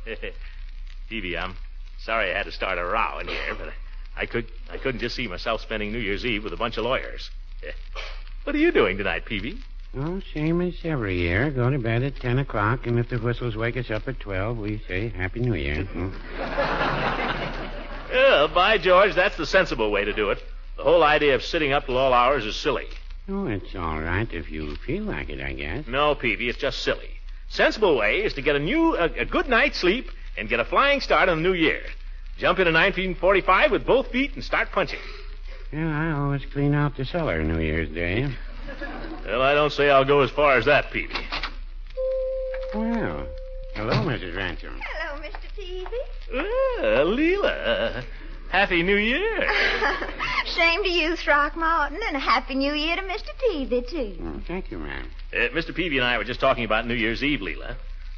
Peavy, 1.09 1.37
I'm 1.37 1.57
sorry 1.99 2.31
I 2.33 2.37
had 2.37 2.47
to 2.47 2.53
start 2.53 2.79
a 2.79 2.85
row 2.85 3.19
in 3.19 3.27
here, 3.27 3.55
but 3.59 3.73
I 4.17 4.27
could 4.27 4.47
I 4.71 4.79
couldn't 4.79 5.01
just 5.01 5.17
see 5.17 5.27
myself 5.29 5.61
spending 5.63 5.93
New 5.93 5.99
Year's 5.99 6.25
Eve 6.27 6.45
with 6.45 6.53
a 6.53 6.57
bunch 6.57 6.77
of 6.77 6.85
lawyers. 6.85 7.31
What 8.45 8.57
are 8.57 8.59
you 8.59 8.73
doing 8.73 8.99
tonight, 8.99 9.25
Peavy? 9.25 9.61
Oh, 9.97 10.21
same 10.35 10.61
as 10.63 10.75
every 10.83 11.17
year. 11.17 11.49
Go 11.53 11.71
to 11.71 11.79
bed 11.79 12.03
at 12.03 12.17
10 12.17 12.41
o'clock, 12.41 12.89
and 12.89 12.99
if 12.99 13.09
the 13.09 13.19
whistles 13.19 13.55
wake 13.55 13.77
us 13.77 13.89
up 13.89 14.09
at 14.09 14.19
12, 14.19 14.59
we 14.59 14.83
say 14.89 15.11
Happy 15.11 15.39
New 15.39 15.55
Year. 15.55 15.85
Hmm. 15.85 16.09
Yeah, 18.13 18.47
by 18.53 18.77
George, 18.77 19.15
that's 19.15 19.37
the 19.39 19.47
sensible 19.47 19.91
way 19.91 20.05
to 20.05 20.13
do 20.13 20.31
it. 20.31 20.43
The 20.77 20.83
whole 20.83 21.03
idea 21.03 21.35
of 21.35 21.43
sitting 21.43 21.73
up 21.73 21.87
till 21.87 21.97
all 21.97 22.13
hours 22.13 22.45
is 22.45 22.57
silly. 22.57 22.87
Oh, 23.29 23.47
it's 23.47 23.75
all 23.75 24.01
right 24.01 24.31
if 24.33 24.51
you 24.51 24.77
feel 24.77 25.05
like 25.05 25.31
it, 25.31 25.41
I 25.41 25.55
guess. 25.55 25.87
No, 25.87 26.15
Peavy, 26.15 26.51
it's 26.51 26.59
just 26.59 26.81
silly. 26.81 27.09
Sensible 27.49 27.97
way 27.97 28.23
is 28.23 28.35
to 28.35 28.43
get 28.43 28.55
a 28.55 28.59
new, 28.59 28.97
a, 28.97 29.05
a 29.05 29.25
good 29.25 29.49
night's 29.49 29.79
sleep 29.79 30.11
and 30.37 30.49
get 30.49 30.61
a 30.61 30.65
flying 30.65 31.01
start 31.01 31.31
on 31.31 31.43
the 31.43 31.49
new 31.49 31.55
year. 31.55 31.81
Jump 32.39 32.59
into 32.59 32.73
1945 32.73 33.71
with 33.71 33.87
both 33.87 34.09
feet 34.09 34.35
and 34.35 34.43
start 34.43 34.71
punching. 34.73 34.99
Yeah, 35.73 35.89
I 35.89 36.19
always 36.19 36.45
clean 36.53 36.75
out 36.75 36.97
the 36.97 37.05
cellar 37.05 37.43
New 37.43 37.61
Year's 37.61 37.89
Day. 37.89 38.29
Well, 39.25 39.43
I 39.43 39.55
don't 39.55 39.73
say 39.73 39.91
I'll 39.91 40.05
go 40.05 40.21
as 40.21 40.31
far 40.31 40.57
as 40.57 40.65
that, 40.67 40.91
Peavy. 40.91 41.15
Well, 42.75 43.27
hello, 43.75 43.93
Mrs. 44.05 44.37
Ransom. 44.37 44.81
Hello, 44.83 45.23
Mr. 45.23 45.55
Peavy. 45.57 45.87
Ah, 46.35 47.05
Leela. 47.05 48.05
Happy 48.51 48.83
New 48.83 48.97
Year. 48.97 49.49
Same 50.47 50.83
to 50.83 50.89
you, 50.91 51.17
Throckmorton, 51.17 51.99
and 52.07 52.17
a 52.17 52.21
happy 52.21 52.55
new 52.55 52.75
year 52.75 52.97
to 52.97 53.03
Mr. 53.03 53.31
Peavy, 53.41 53.83
too. 53.83 54.17
Oh, 54.23 54.41
thank 54.47 54.71
you, 54.71 54.79
ma'am. 54.79 55.09
Uh, 55.33 55.49
Mr. 55.55 55.75
Peavy 55.75 55.97
and 55.97 56.07
I 56.07 56.19
were 56.19 56.25
just 56.25 56.41
talking 56.41 56.65
about 56.65 56.87
New 56.87 56.95
Year's 56.95 57.25
Eve, 57.25 57.41
Leela. 57.41 57.77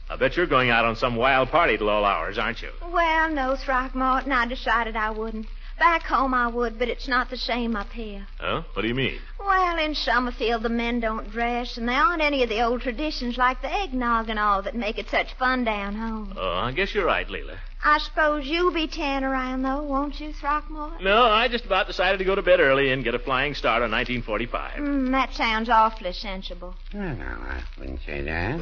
I 0.09 0.17
bet 0.17 0.37
you're 0.37 0.47
going 0.47 0.71
out 0.71 0.85
on 0.85 0.97
some 0.97 1.17
wild 1.17 1.51
party 1.51 1.79
till 1.79 1.89
all 1.89 2.05
hours, 2.05 2.39
aren't 2.39 2.61
you? 2.63 2.71
Well, 2.93 3.31
no, 3.31 3.57
Throckmorton, 3.57 4.33
I 4.33 4.47
decided 4.47 4.97
I 4.97 5.11
wouldn't. 5.11 5.47
Back 5.79 6.03
home 6.05 6.35
I 6.35 6.47
would, 6.49 6.79
but 6.79 6.89
it's 6.89 7.09
not 7.09 7.31
the 7.31 7.37
same 7.37 7.75
up 7.75 7.91
here. 7.91 8.27
Huh? 8.39 8.63
What 8.75 8.83
do 8.83 8.89
you 8.89 8.95
mean? 8.95 9.19
Well, 9.41 9.79
in 9.79 9.95
Summerfield 9.95 10.63
the 10.63 10.69
men 10.69 11.01
don't 11.01 11.31
dress, 11.31 11.77
and 11.77 11.89
there 11.89 12.01
aren't 12.01 12.23
any 12.23 12.43
of 12.43 12.49
the 12.49 12.63
old 12.63 12.81
traditions 12.83 13.37
like 13.37 13.61
the 13.61 13.73
eggnog 13.73 14.29
and 14.31 14.39
all 14.39 14.63
that 14.63 14.75
make 14.77 14.99
it 14.99 15.09
such 15.11 15.35
fun 15.35 15.65
down 15.65 15.95
home. 15.97 16.33
Oh, 16.37 16.53
I 16.53 16.73
guess 16.73 16.95
you're 16.95 17.05
right, 17.05 17.27
Leela. 17.27 17.59
I 17.87 17.99
suppose 17.99 18.47
you'll 18.47 18.73
be 18.73 18.87
tan 18.87 19.25
around, 19.25 19.63
though, 19.63 19.83
won't 19.83 20.19
you, 20.19 20.33
Throckmorton? 20.33 21.05
No, 21.05 21.25
I 21.25 21.49
just 21.49 21.67
about 21.67 21.87
decided 21.87 22.17
to 22.19 22.25
go 22.25 22.35
to 22.35 22.41
bed 22.41 22.59
early 22.61 22.91
and 22.93 23.05
get 23.05 23.15
a 23.15 23.19
flying 23.19 23.53
start 23.53 23.83
on 23.83 23.91
1945. 23.91 24.79
Mm, 24.79 25.11
that 25.11 25.35
sounds 25.35 25.69
awfully 25.69 26.15
sensible. 26.15 26.75
Well, 26.95 27.19
I 27.21 27.63
wouldn't 27.79 28.01
say 28.07 28.23
that. 28.23 28.61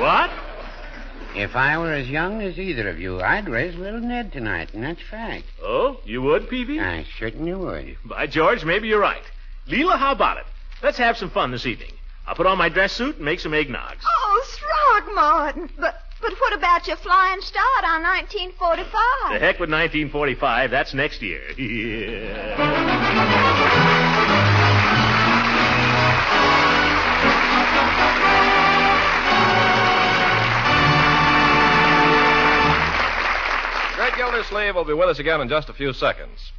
What? 0.00 0.30
If 1.36 1.54
I 1.54 1.78
were 1.78 1.92
as 1.92 2.08
young 2.08 2.42
as 2.42 2.58
either 2.58 2.88
of 2.88 2.98
you, 2.98 3.20
I'd 3.20 3.48
raise 3.48 3.76
little 3.76 4.00
Ned 4.00 4.32
tonight, 4.32 4.74
and 4.74 4.82
that's 4.82 5.00
fact. 5.10 5.44
Oh, 5.62 5.98
you 6.04 6.22
would, 6.22 6.48
Peavy? 6.50 6.80
I 6.80 7.06
certainly 7.18 7.54
would. 7.54 7.96
By 8.04 8.26
George, 8.26 8.64
maybe 8.64 8.88
you're 8.88 9.00
right. 9.00 9.22
Leela, 9.68 9.96
how 9.96 10.10
about 10.12 10.38
it? 10.38 10.44
Let's 10.82 10.98
have 10.98 11.16
some 11.16 11.30
fun 11.30 11.52
this 11.52 11.66
evening. 11.66 11.92
I'll 12.26 12.34
put 12.34 12.46
on 12.46 12.58
my 12.58 12.68
dress 12.68 12.92
suit 12.92 13.16
and 13.16 13.24
make 13.24 13.40
some 13.40 13.52
eggnogs. 13.52 14.02
Oh, 14.04 14.44
Throckmorton, 14.46 15.70
but 15.78 16.02
but 16.20 16.32
what 16.38 16.52
about 16.52 16.86
your 16.86 16.98
flying 16.98 17.40
start 17.40 17.84
on 17.84 18.02
1945? 18.02 19.32
The 19.32 19.38
heck 19.38 19.58
with 19.58 19.70
1945. 19.70 20.70
That's 20.70 20.92
next 20.94 21.22
year. 21.22 21.40
Great 21.56 22.30
Gildersleeve 34.30 34.76
will 34.76 34.84
be 34.84 34.92
with 34.92 35.08
us 35.08 35.18
again 35.18 35.40
in 35.40 35.48
just 35.48 35.68
a 35.68 35.72
few 35.72 35.92
seconds. 35.92 36.52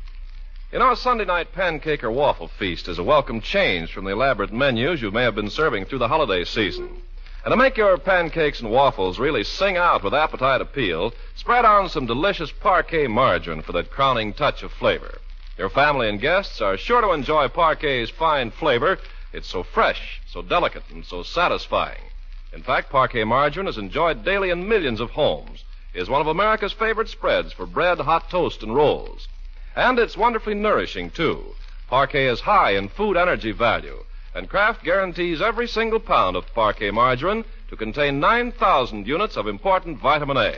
You 0.73 0.79
know, 0.79 0.91
a 0.91 0.97
Sunday 0.97 1.23
night 1.23 1.53
pancake 1.53 2.03
or 2.03 2.11
waffle 2.11 2.49
feast 2.49 2.89
is 2.89 2.99
a 2.99 3.03
welcome 3.03 3.39
change 3.39 3.93
from 3.93 4.03
the 4.03 4.11
elaborate 4.11 4.51
menus 4.51 5.01
you 5.01 5.09
may 5.09 5.23
have 5.23 5.35
been 5.35 5.49
serving 5.49 5.85
through 5.85 5.99
the 5.99 6.09
holiday 6.09 6.43
season. 6.43 7.01
And 7.45 7.53
to 7.53 7.55
make 7.55 7.77
your 7.77 7.97
pancakes 7.97 8.59
and 8.59 8.69
waffles 8.69 9.19
really 9.19 9.45
sing 9.45 9.77
out 9.77 10.03
with 10.03 10.13
appetite 10.13 10.59
appeal, 10.59 11.13
spread 11.35 11.63
on 11.63 11.87
some 11.87 12.05
delicious 12.05 12.51
Parkay 12.51 13.09
margarine 13.09 13.61
for 13.61 13.71
that 13.71 13.89
crowning 13.89 14.33
touch 14.33 14.63
of 14.63 14.73
flavor. 14.73 15.19
Your 15.57 15.69
family 15.69 16.09
and 16.09 16.19
guests 16.19 16.59
are 16.59 16.75
sure 16.75 16.99
to 16.99 17.13
enjoy 17.13 17.47
Parkay's 17.47 18.09
fine 18.09 18.51
flavor. 18.51 18.99
It's 19.31 19.47
so 19.47 19.63
fresh, 19.63 20.19
so 20.27 20.41
delicate, 20.41 20.83
and 20.89 21.05
so 21.05 21.23
satisfying. 21.23 22.03
In 22.51 22.63
fact, 22.63 22.91
Parkay 22.91 23.25
margarine 23.25 23.69
is 23.69 23.77
enjoyed 23.77 24.25
daily 24.25 24.49
in 24.49 24.67
millions 24.67 24.99
of 24.99 25.11
homes, 25.11 25.63
is 25.93 26.09
one 26.09 26.21
of 26.21 26.27
America's 26.27 26.73
favorite 26.73 27.09
spreads 27.09 27.53
for 27.53 27.65
bread, 27.65 27.99
hot 27.99 28.29
toast, 28.29 28.63
and 28.63 28.75
rolls. 28.75 29.27
And 29.75 29.99
it's 29.99 30.17
wonderfully 30.17 30.55
nourishing, 30.55 31.09
too. 31.11 31.55
Parkay 31.89 32.31
is 32.31 32.41
high 32.41 32.71
in 32.71 32.89
food 32.89 33.17
energy 33.17 33.51
value 33.51 34.03
and 34.33 34.49
Kraft 34.49 34.83
guarantees 34.83 35.41
every 35.41 35.67
single 35.67 35.99
pound 35.99 36.35
of 36.35 36.53
Parkay 36.53 36.91
margarine 36.91 37.43
to 37.69 37.75
contain 37.75 38.19
9,000 38.19 39.07
units 39.07 39.35
of 39.35 39.47
important 39.47 39.99
vitamin 39.99 40.37
A. 40.37 40.55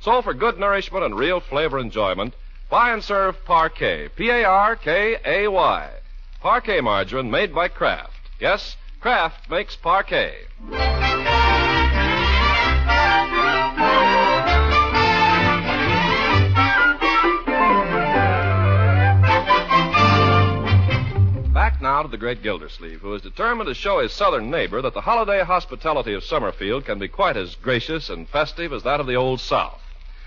So 0.00 0.22
for 0.22 0.34
good 0.34 0.58
nourishment 0.58 1.04
and 1.04 1.16
real 1.16 1.40
flavor 1.40 1.78
enjoyment, 1.78 2.34
buy 2.70 2.92
and 2.92 3.02
serve 3.02 3.42
Parkay, 3.44 4.10
P-A-R-K-A-Y. 4.14 5.90
Parkay 6.42 6.82
margarine 6.82 7.30
made 7.30 7.54
by 7.54 7.68
Kraft. 7.68 8.12
Yes, 8.38 8.76
Kraft 9.00 9.48
makes 9.50 9.76
Parkay. 9.76 10.34
Now 21.96 22.02
to 22.02 22.08
the 22.08 22.18
great 22.18 22.42
Gildersleeve, 22.42 23.00
who 23.00 23.14
is 23.14 23.22
determined 23.22 23.68
to 23.68 23.74
show 23.74 24.00
his 24.00 24.12
southern 24.12 24.50
neighbor 24.50 24.82
that 24.82 24.92
the 24.92 25.00
holiday 25.00 25.42
hospitality 25.42 26.12
of 26.12 26.24
Summerfield 26.24 26.84
can 26.84 26.98
be 26.98 27.08
quite 27.08 27.38
as 27.38 27.54
gracious 27.54 28.10
and 28.10 28.28
festive 28.28 28.70
as 28.74 28.82
that 28.82 29.00
of 29.00 29.06
the 29.06 29.14
Old 29.14 29.40
South. 29.40 29.80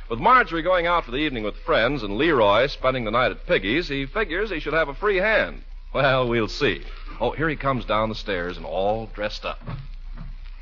With 0.10 0.18
Marjorie 0.20 0.64
going 0.64 0.88
out 0.88 1.06
for 1.06 1.12
the 1.12 1.18
evening 1.18 1.44
with 1.44 1.56
friends 1.58 2.02
and 2.02 2.18
Leroy 2.18 2.66
spending 2.66 3.06
the 3.06 3.12
night 3.12 3.30
at 3.30 3.46
Piggy's, 3.46 3.88
he 3.88 4.08
figures 4.08 4.50
he 4.50 4.60
should 4.60 4.74
have 4.74 4.90
a 4.90 4.96
free 4.96 5.18
hand. 5.18 5.62
Well, 5.94 6.28
we'll 6.28 6.48
see. 6.48 6.82
Oh, 7.22 7.34
here 7.34 7.50
he 7.50 7.56
comes 7.56 7.86
down 7.86 8.10
the 8.10 8.16
stairs 8.16 8.58
and 8.58 8.66
all 8.66 9.06
dressed 9.14 9.46
up. 9.46 9.62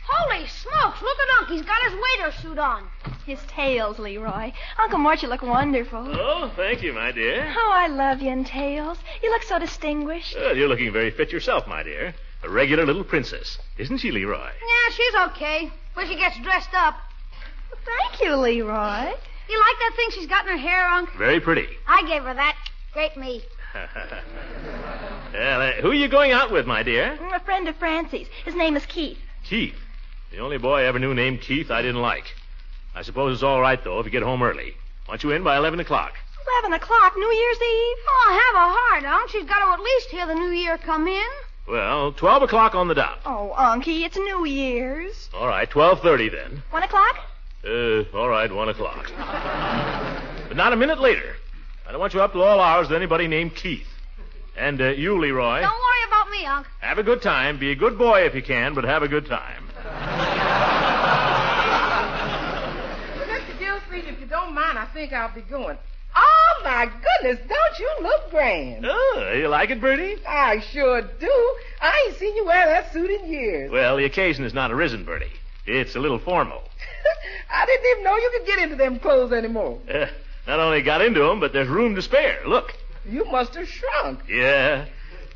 Holy 0.09 0.47
smokes, 0.47 1.01
look 1.01 1.17
at 1.19 1.39
Unc. 1.39 1.49
He's 1.49 1.65
got 1.65 1.81
his 1.83 1.93
waiter 1.93 2.31
suit 2.41 2.57
on. 2.57 2.87
His 3.25 3.39
tails, 3.47 3.99
Leroy. 3.99 4.53
Uncle 4.79 4.99
Mort, 4.99 5.21
you 5.21 5.27
look 5.27 5.41
wonderful. 5.41 5.99
Oh, 5.99 6.51
thank 6.55 6.81
you, 6.81 6.93
my 6.93 7.11
dear. 7.11 7.53
Oh, 7.57 7.71
I 7.73 7.87
love 7.87 8.21
you 8.21 8.29
in 8.29 8.45
tails. 8.45 8.97
You 9.21 9.31
look 9.31 9.43
so 9.43 9.59
distinguished. 9.59 10.35
Well, 10.37 10.55
you're 10.55 10.69
looking 10.69 10.93
very 10.93 11.11
fit 11.11 11.31
yourself, 11.31 11.67
my 11.67 11.83
dear. 11.83 12.15
A 12.43 12.49
regular 12.49 12.85
little 12.85 13.03
princess. 13.03 13.57
Isn't 13.77 13.97
she, 13.97 14.11
Leroy? 14.11 14.47
Yeah, 14.47 14.93
she's 14.93 15.15
okay. 15.31 15.71
When 15.95 16.07
she 16.07 16.15
gets 16.15 16.39
dressed 16.39 16.73
up. 16.73 16.95
Thank 17.85 18.21
you, 18.21 18.35
Leroy. 18.35 19.11
You 19.49 19.59
like 19.59 19.79
that 19.79 19.93
thing 19.95 20.09
she's 20.11 20.27
got 20.27 20.45
in 20.45 20.51
her 20.51 20.57
hair, 20.57 20.87
Unc? 20.89 21.09
Very 21.17 21.39
pretty. 21.39 21.67
I 21.87 22.03
gave 22.07 22.23
her 22.23 22.33
that. 22.33 22.55
Great 22.93 23.17
me. 23.17 23.41
well, 25.33 25.61
uh, 25.61 25.71
who 25.81 25.91
are 25.91 25.93
you 25.93 26.07
going 26.07 26.31
out 26.31 26.51
with, 26.51 26.65
my 26.65 26.83
dear? 26.83 27.17
A 27.33 27.39
friend 27.41 27.67
of 27.67 27.75
Francie's. 27.75 28.27
His 28.45 28.55
name 28.55 28.75
is 28.75 28.85
Keith. 28.85 29.17
Keith. 29.43 29.75
The 30.31 30.39
only 30.39 30.57
boy 30.57 30.81
I 30.81 30.85
ever 30.85 30.99
knew 30.99 31.13
named 31.13 31.41
Keith 31.41 31.71
I 31.71 31.81
didn't 31.81 32.01
like. 32.01 32.25
I 32.95 33.01
suppose 33.01 33.33
it's 33.33 33.43
all 33.43 33.61
right, 33.61 33.81
though, 33.83 33.99
if 33.99 34.05
you 34.05 34.11
get 34.11 34.23
home 34.23 34.41
early. 34.43 34.75
Want 35.07 35.23
you 35.23 35.31
in 35.31 35.43
by 35.43 35.57
11 35.57 35.79
o'clock. 35.79 36.13
11 36.63 36.73
o'clock, 36.73 37.13
New 37.15 37.27
Year's 37.31 37.57
Eve? 37.57 37.97
Oh, 38.09 38.41
have 38.45 38.61
a 38.61 38.73
heart, 38.73 39.03
Unc. 39.21 39.29
She's 39.29 39.45
got 39.45 39.59
to 39.65 39.71
at 39.73 39.79
least 39.79 40.09
hear 40.09 40.25
the 40.27 40.35
new 40.35 40.49
year 40.49 40.77
come 40.77 41.07
in. 41.07 41.25
Well, 41.67 42.13
12 42.13 42.43
o'clock 42.43 42.75
on 42.75 42.87
the 42.87 42.95
dot. 42.95 43.19
Oh, 43.25 43.53
Unky, 43.57 44.03
it's 44.05 44.15
New 44.15 44.45
Year's. 44.45 45.29
All 45.33 45.47
right, 45.47 45.69
12.30 45.69 46.31
then. 46.31 46.63
1 46.71 46.83
o'clock? 46.83 47.17
Uh, 47.65 48.03
all 48.17 48.29
right, 48.29 48.51
1 48.51 48.69
o'clock. 48.69 49.11
but 50.47 50.55
not 50.55 50.71
a 50.73 50.77
minute 50.77 50.99
later. 50.99 51.35
I 51.85 51.91
don't 51.91 51.99
want 51.99 52.13
you 52.13 52.21
up 52.21 52.31
till 52.31 52.41
all 52.43 52.59
hours 52.61 52.87
with 52.87 52.95
anybody 52.95 53.27
named 53.27 53.55
Keith. 53.55 53.87
And 54.57 54.81
uh, 54.81 54.89
you, 54.89 55.19
Leroy. 55.19 55.61
Don't 55.61 55.71
worry 55.71 56.07
about 56.07 56.29
me, 56.29 56.45
Unc. 56.45 56.67
Have 56.79 56.97
a 56.97 57.03
good 57.03 57.21
time. 57.21 57.59
Be 57.59 57.71
a 57.71 57.75
good 57.75 57.97
boy 57.97 58.21
if 58.21 58.33
you 58.33 58.41
can, 58.41 58.73
but 58.73 58.85
have 58.85 59.03
a 59.03 59.07
good 59.07 59.27
time. 59.27 59.66
Mr. 63.27 63.59
Gilsleeve, 63.59 64.07
if 64.07 64.19
you 64.19 64.25
don't 64.27 64.53
mind, 64.53 64.77
I 64.77 64.85
think 64.93 65.13
I'll 65.13 65.33
be 65.33 65.41
going. 65.41 65.77
Oh, 66.15 66.61
my 66.63 66.85
goodness, 66.85 67.39
don't 67.47 67.79
you 67.79 67.91
look 68.01 68.31
grand? 68.31 68.85
Oh, 68.89 69.33
you 69.37 69.47
like 69.47 69.69
it, 69.69 69.79
Birdie? 69.79 70.15
I 70.27 70.59
sure 70.71 71.01
do. 71.01 71.55
I 71.81 72.05
ain't 72.07 72.17
seen 72.17 72.35
you 72.35 72.45
wear 72.45 72.65
that 72.67 72.91
suit 72.91 73.09
in 73.09 73.31
years. 73.31 73.71
Well, 73.71 73.97
the 73.97 74.05
occasion 74.05 74.43
has 74.43 74.53
not 74.53 74.71
arisen, 74.71 75.03
Birdie. 75.03 75.31
It's 75.65 75.95
a 75.95 75.99
little 75.99 76.17
formal. 76.19 76.63
I 77.53 77.65
didn't 77.65 77.85
even 77.91 78.03
know 78.03 78.15
you 78.15 78.31
could 78.37 78.47
get 78.47 78.59
into 78.59 78.75
them 78.75 78.99
clothes 78.99 79.31
anymore. 79.31 79.79
Uh, 79.91 80.07
Not 80.47 80.59
only 80.59 80.81
got 80.81 81.01
into 81.01 81.19
them, 81.19 81.39
but 81.39 81.53
there's 81.53 81.67
room 81.67 81.93
to 81.95 82.01
spare. 82.01 82.39
Look. 82.47 82.73
You 83.07 83.25
must 83.25 83.53
have 83.55 83.67
shrunk. 83.67 84.21
Yeah. 84.27 84.85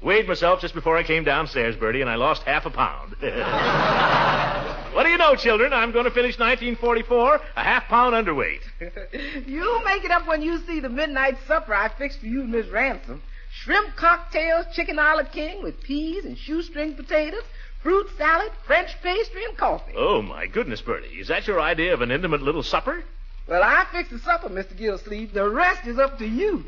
Weighed 0.01 0.27
myself 0.27 0.61
just 0.61 0.73
before 0.73 0.97
I 0.97 1.03
came 1.03 1.23
downstairs, 1.23 1.75
Birdie, 1.75 2.01
and 2.01 2.09
I 2.09 2.15
lost 2.15 2.41
half 2.43 2.65
a 2.65 2.71
pound. 2.71 3.15
what 4.93 5.03
do 5.03 5.09
you 5.09 5.17
know, 5.17 5.35
children? 5.35 5.73
I'm 5.73 5.91
going 5.91 6.05
to 6.05 6.11
finish 6.11 6.37
1944 6.37 7.41
a 7.55 7.63
half 7.63 7.85
pound 7.85 8.13
underweight. 8.15 8.61
You'll 9.47 9.81
make 9.81 10.03
it 10.03 10.11
up 10.11 10.27
when 10.27 10.41
you 10.41 10.59
see 10.59 10.79
the 10.79 10.89
midnight 10.89 11.37
supper 11.47 11.73
I 11.73 11.89
fixed 11.89 12.19
for 12.19 12.25
you 12.27 12.41
and 12.41 12.51
Miss 12.51 12.67
Ransom. 12.67 13.21
Shrimp 13.53 13.95
cocktails, 13.95 14.65
chicken 14.73 14.97
a 14.97 15.15
la 15.15 15.23
king 15.23 15.61
with 15.61 15.81
peas 15.81 16.25
and 16.25 16.37
shoestring 16.37 16.95
potatoes, 16.95 17.43
fruit 17.81 18.07
salad, 18.17 18.51
French 18.65 18.89
pastry, 19.01 19.43
and 19.45 19.57
coffee. 19.57 19.93
Oh, 19.95 20.21
my 20.21 20.47
goodness, 20.47 20.81
Birdie. 20.81 21.19
Is 21.19 21.27
that 21.27 21.47
your 21.47 21.59
idea 21.59 21.93
of 21.93 22.01
an 22.01 22.11
intimate 22.11 22.41
little 22.41 22.63
supper? 22.63 23.03
Well, 23.47 23.63
I 23.63 23.85
fixed 23.91 24.11
the 24.11 24.19
supper, 24.19 24.49
Mr. 24.49 24.77
Gillsleeve. 24.77 25.33
The 25.33 25.49
rest 25.49 25.87
is 25.87 25.99
up 25.99 26.17
to 26.19 26.25
you. 26.27 26.63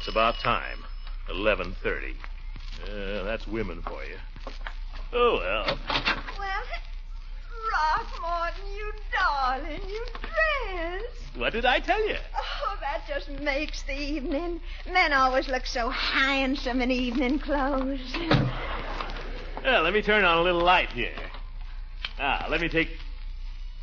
That's 0.00 0.08
about 0.08 0.38
time. 0.38 0.78
11.30. 1.28 2.14
Uh, 2.82 3.22
that's 3.22 3.46
women 3.46 3.82
for 3.82 4.02
you. 4.02 4.16
Oh, 5.12 5.36
well. 5.36 5.78
Well, 6.38 6.62
Throckmorton, 7.68 8.62
you 8.78 8.92
darling, 9.12 9.80
you 9.86 10.06
dress. 10.22 11.02
What 11.36 11.52
did 11.52 11.66
I 11.66 11.80
tell 11.80 12.02
you? 12.08 12.16
Oh, 12.34 12.78
that 12.80 13.02
just 13.06 13.28
makes 13.42 13.82
the 13.82 13.92
evening. 13.92 14.62
Men 14.90 15.12
always 15.12 15.48
look 15.48 15.66
so 15.66 15.90
handsome 15.90 16.80
in 16.80 16.90
evening 16.90 17.38
clothes. 17.38 18.00
Well, 19.62 19.82
let 19.82 19.92
me 19.92 20.00
turn 20.00 20.24
on 20.24 20.38
a 20.38 20.42
little 20.42 20.62
light 20.62 20.90
here. 20.92 21.12
Ah, 22.18 22.46
let 22.48 22.62
me 22.62 22.70
take. 22.70 22.88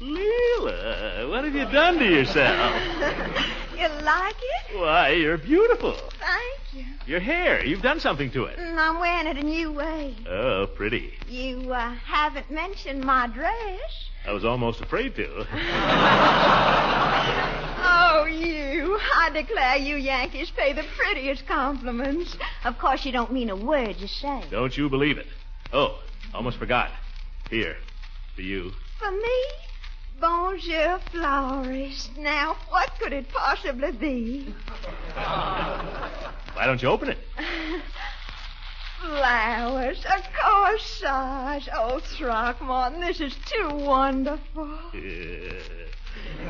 Leela, 0.01 1.29
what 1.29 1.43
have 1.43 1.53
you 1.53 1.65
done 1.65 1.99
to 1.99 2.05
yourself? 2.05 3.45
you 3.77 3.87
like 4.03 4.35
it? 4.35 4.79
Why, 4.79 5.11
you're 5.11 5.37
beautiful. 5.37 5.93
Thank 6.19 6.73
you. 6.73 6.85
Your 7.05 7.19
hair, 7.19 7.63
you've 7.65 7.81
done 7.81 7.99
something 7.99 8.31
to 8.31 8.45
it. 8.45 8.57
Mm, 8.57 8.77
I'm 8.77 8.99
wearing 8.99 9.27
it 9.27 9.37
a 9.37 9.43
new 9.45 9.71
way. 9.71 10.15
Oh, 10.27 10.67
pretty. 10.75 11.13
You 11.27 11.71
uh, 11.71 11.93
haven't 11.95 12.49
mentioned 12.51 13.03
my 13.03 13.27
dress. 13.27 14.09
I 14.25 14.33
was 14.33 14.43
almost 14.43 14.81
afraid 14.81 15.15
to. 15.15 15.47
Oh, 17.89 18.25
you. 18.25 18.97
I 19.15 19.29
declare 19.29 19.77
you 19.77 19.95
Yankees 19.95 20.51
pay 20.55 20.73
the 20.73 20.83
prettiest 20.97 21.45
compliments. 21.47 22.35
Of 22.65 22.77
course, 22.79 23.05
you 23.05 23.11
don't 23.11 23.31
mean 23.31 23.49
a 23.49 23.55
word 23.55 23.95
you 23.97 24.07
say. 24.07 24.43
Don't 24.49 24.75
you 24.75 24.89
believe 24.89 25.17
it? 25.17 25.27
Oh, 25.71 25.99
almost 26.33 26.57
forgot. 26.57 26.89
Here, 27.49 27.75
for 28.35 28.41
you. 28.41 28.71
For 28.99 29.11
me? 29.11 29.43
Bonjour, 30.19 30.99
florist. 31.11 32.17
Now, 32.17 32.55
what 32.69 32.91
could 32.99 33.13
it 33.13 33.29
possibly 33.29 33.91
be? 33.91 34.55
Why 35.13 36.65
don't 36.65 36.81
you 36.81 36.89
open 36.89 37.09
it? 37.09 37.19
Flowers, 38.99 40.03
a 40.05 40.21
corsage. 40.33 41.69
Oh, 41.73 41.99
Throckmorton, 41.99 42.99
this 42.99 43.21
is 43.21 43.35
too 43.45 43.69
wonderful. 43.75 44.79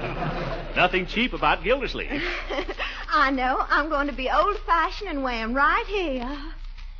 Uh, 0.02 0.66
nothing 0.76 1.06
cheap 1.06 1.34
about 1.34 1.62
Gildersleeve. 1.64 2.24
I 3.12 3.32
know. 3.32 3.66
I'm 3.70 3.90
going 3.90 4.08
to 4.08 4.14
be 4.14 4.30
old 4.30 4.58
fashioned 4.60 5.10
and 5.10 5.24
wear 5.24 5.44
'em 5.44 5.54
right 5.54 5.86
here. 5.88 6.38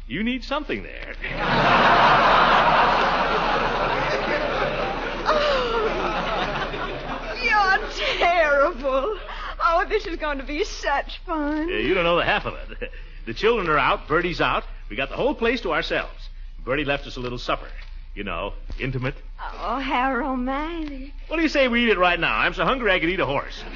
You 0.08 0.24
need 0.24 0.44
something 0.44 0.84
there. 0.84 1.16
You're 7.44 7.80
terrible. 8.18 9.18
Oh, 9.70 9.86
this 9.88 10.06
is 10.06 10.16
going 10.18 10.38
to 10.38 10.44
be 10.46 10.64
such 10.64 11.20
fun. 11.26 11.68
You 11.68 11.94
don't 11.94 12.04
know 12.06 12.16
the 12.18 12.24
half 12.26 12.46
of 12.46 12.54
it. 12.82 12.92
The 13.26 13.34
children 13.34 13.68
are 13.68 13.78
out, 13.78 14.08
Birdie's 14.08 14.40
out. 14.40 14.64
We 14.90 14.96
got 14.96 15.10
the 15.10 15.18
whole 15.18 15.36
place 15.36 15.60
to 15.62 15.74
ourselves. 15.74 16.30
Birdie 16.64 16.86
left 16.86 17.06
us 17.08 17.18
a 17.18 17.20
little 17.20 17.38
supper. 17.38 17.68
You 18.16 18.24
know, 18.24 18.54
intimate. 18.80 19.16
Oh, 19.38 19.80
how 19.82 20.16
romantic. 20.16 21.12
What 21.28 21.36
do 21.36 21.44
you 21.44 21.50
say 21.50 21.68
we 21.68 21.84
eat 21.84 21.90
it 21.90 21.98
right 21.98 22.18
now? 22.18 22.34
I'm 22.38 22.54
so 22.54 22.64
hungry 22.64 22.90
I 22.90 23.00
could 23.02 23.10
eat 23.10 23.20
a 23.20 23.26
horse. 23.26 23.62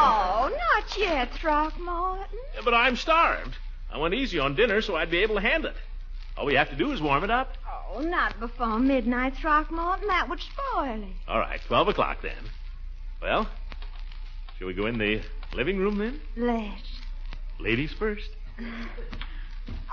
Oh, 0.00 0.48
not 0.50 0.96
yet, 0.98 1.30
Throckmorton. 1.34 2.38
Yeah, 2.54 2.60
but 2.64 2.72
I'm 2.72 2.96
starved. 2.96 3.56
I 3.92 3.98
went 3.98 4.14
easy 4.14 4.38
on 4.38 4.54
dinner 4.54 4.80
so 4.80 4.96
I'd 4.96 5.10
be 5.10 5.18
able 5.18 5.34
to 5.34 5.40
handle 5.40 5.70
it. 5.70 5.76
All 6.36 6.46
we 6.46 6.54
have 6.54 6.70
to 6.70 6.76
do 6.76 6.92
is 6.92 7.02
warm 7.02 7.24
it 7.24 7.30
up. 7.30 7.58
Oh, 7.92 8.00
not 8.00 8.38
before 8.40 8.78
midnight, 8.78 9.36
Throckmorton. 9.36 10.06
That 10.08 10.28
would 10.30 10.40
spoil 10.40 11.02
it. 11.02 11.08
All 11.26 11.40
right, 11.40 11.60
12 11.66 11.88
o'clock 11.88 12.22
then. 12.22 12.38
Well, 13.20 13.48
shall 14.58 14.66
we 14.66 14.74
go 14.74 14.86
in 14.86 14.98
the 14.98 15.22
living 15.54 15.78
room 15.78 15.98
then? 15.98 16.20
Let's. 16.36 17.00
Ladies 17.60 17.92
first. 17.92 18.30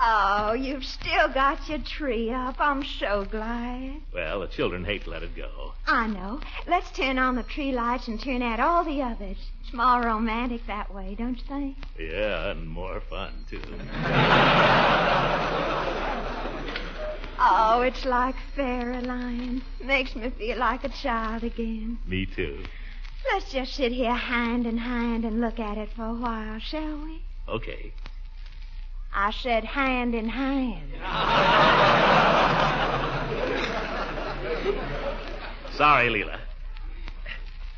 Oh, 0.00 0.52
you've 0.52 0.84
still 0.84 1.32
got 1.32 1.68
your 1.68 1.78
tree 1.78 2.30
up. 2.30 2.56
I'm 2.58 2.84
so 2.84 3.24
glad. 3.30 4.00
Well, 4.12 4.40
the 4.40 4.46
children 4.48 4.84
hate 4.84 5.04
to 5.04 5.10
let 5.10 5.22
it 5.22 5.34
go. 5.34 5.72
I 5.86 6.06
know. 6.06 6.40
Let's 6.66 6.90
turn 6.90 7.18
on 7.18 7.36
the 7.36 7.42
tree 7.44 7.72
lights 7.72 8.08
and 8.08 8.20
turn 8.22 8.42
out 8.42 8.60
all 8.60 8.84
the 8.84 9.02
others. 9.02 9.38
It's 9.62 9.72
more 9.72 10.02
romantic 10.02 10.66
that 10.66 10.92
way, 10.92 11.14
don't 11.18 11.36
you 11.36 11.44
think? 11.48 11.76
Yeah, 11.98 12.50
and 12.50 12.68
more 12.68 13.00
fun, 13.00 13.32
too. 13.48 13.60
Oh, 17.38 17.82
it's 17.82 18.04
like 18.04 18.34
fairyland. 18.54 19.62
Makes 19.82 20.16
me 20.16 20.30
feel 20.30 20.58
like 20.58 20.84
a 20.84 20.88
child 20.88 21.44
again. 21.44 21.98
Me, 22.06 22.26
too. 22.26 22.58
Let's 23.32 23.52
just 23.52 23.74
sit 23.74 23.92
here 23.92 24.14
hand 24.14 24.66
in 24.66 24.78
hand 24.78 25.24
and 25.24 25.40
look 25.40 25.58
at 25.58 25.78
it 25.78 25.90
for 25.94 26.04
a 26.04 26.14
while, 26.14 26.58
shall 26.58 27.04
we? 27.04 27.22
Okay. 27.48 27.92
I 29.12 29.30
said 29.30 29.64
hand 29.64 30.14
in 30.14 30.28
hand. 30.28 30.92
Sorry, 35.76 36.08
Leela. 36.08 36.38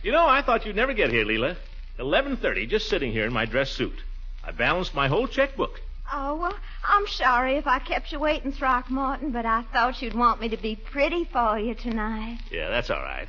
You 0.03 0.13
know, 0.13 0.27
I 0.27 0.43
thought 0.43 0.65
you'd 0.65 0.77
never 0.77 0.93
get 0.93 1.11
here, 1.11 1.25
Leela. 1.25 1.57
11.30, 1.99 2.69
just 2.69 2.89
sitting 2.89 3.11
here 3.11 3.27
in 3.27 3.33
my 3.33 3.45
dress 3.45 3.71
suit. 3.71 3.99
I 4.45 4.53
balanced 4.53 4.95
my 4.95 5.09
whole 5.09 5.27
checkbook. 5.27 5.81
Oh, 6.13 6.37
well, 6.37 6.55
I'm 6.87 7.07
sorry 7.07 7.57
if 7.57 7.67
I 7.67 7.81
kept 7.81 8.13
you 8.13 8.21
waiting, 8.21 8.53
Throckmorton, 8.53 9.33
but 9.33 9.45
I 9.45 9.63
thought 9.73 10.01
you'd 10.01 10.15
want 10.15 10.41
me 10.41 10.49
to 10.49 10.57
be 10.57 10.77
pretty 10.77 11.25
for 11.25 11.59
you 11.59 11.75
tonight. 11.75 12.39
Yeah, 12.51 12.71
that's 12.71 12.91
all 12.91 13.03
right. 13.03 13.29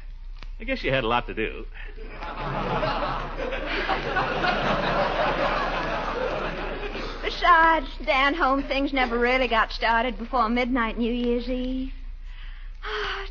I 0.60 0.65
guess 0.65 0.84
you 0.84 0.91
had 0.91 1.04
a 1.04 1.08
lot 1.08 1.26
to 1.28 1.34
do. 1.34 1.65
Besides, 7.24 7.88
down 8.06 8.34
home 8.34 8.63
things 8.63 8.91
never 8.91 9.17
really 9.17 9.48
got 9.48 9.72
started 9.72 10.17
before 10.17 10.50
midnight 10.50 10.98
New 10.98 11.13
Year's 11.13 11.50
Eve. 11.50 11.93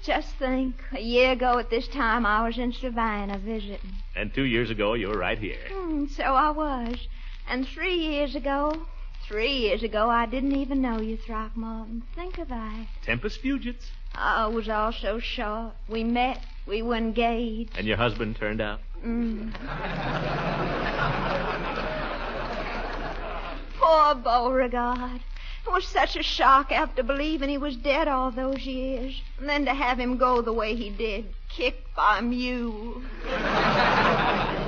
Just 0.02 0.36
think, 0.36 0.76
a 0.92 1.00
year 1.00 1.32
ago 1.32 1.58
at 1.58 1.68
this 1.68 1.86
time 1.88 2.24
I 2.24 2.46
was 2.46 2.56
in 2.56 2.72
Savannah 2.72 3.38
visiting. 3.38 3.92
And 4.16 4.32
two 4.32 4.44
years 4.44 4.70
ago, 4.70 4.94
you 4.94 5.08
were 5.08 5.18
right 5.18 5.38
here. 5.38 5.58
Hmm, 5.70 6.06
so 6.06 6.22
I 6.22 6.50
was. 6.50 7.08
And 7.46 7.68
three 7.68 7.96
years 7.96 8.34
ago, 8.34 8.86
three 9.26 9.52
years 9.52 9.82
ago, 9.82 10.08
I 10.08 10.24
didn't 10.26 10.56
even 10.56 10.80
know 10.80 11.00
you, 11.00 11.18
Throckmorton. 11.18 12.04
Think 12.14 12.38
of 12.38 12.48
that. 12.48 12.86
Tempest 13.04 13.42
Fugits. 13.42 13.90
Oh, 14.16 14.50
it 14.50 14.54
was 14.54 14.68
all 14.68 14.92
so 14.92 15.18
short. 15.18 15.74
We 15.88 16.04
met, 16.04 16.40
we 16.68 16.82
were 16.82 16.96
engaged. 16.96 17.76
And 17.76 17.86
your 17.86 17.96
husband 17.96 18.36
turned 18.36 18.60
out? 18.60 18.80
Mm. 19.04 19.52
Poor 23.78 24.14
Beauregard. 24.16 25.20
It 25.66 25.72
was 25.72 25.86
such 25.86 26.16
a 26.16 26.22
shock 26.22 26.72
after 26.72 27.02
believing 27.02 27.48
he 27.48 27.58
was 27.58 27.76
dead 27.76 28.08
all 28.08 28.30
those 28.30 28.64
years. 28.64 29.20
And 29.38 29.48
then 29.48 29.64
to 29.64 29.74
have 29.74 29.98
him 29.98 30.16
go 30.16 30.42
the 30.42 30.52
way 30.52 30.74
he 30.74 30.90
did, 30.90 31.26
kicked 31.48 31.94
by 31.96 32.18
a 32.18 32.22
mule. 32.22 33.02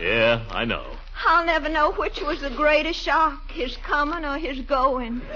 Yeah, 0.00 0.44
I 0.50 0.64
know. 0.66 0.84
I'll 1.24 1.46
never 1.46 1.68
know 1.68 1.92
which 1.92 2.20
was 2.20 2.40
the 2.40 2.50
greatest 2.50 3.00
shock, 3.00 3.50
his 3.52 3.76
coming 3.78 4.24
or 4.24 4.38
his 4.38 4.60
going. 4.60 5.22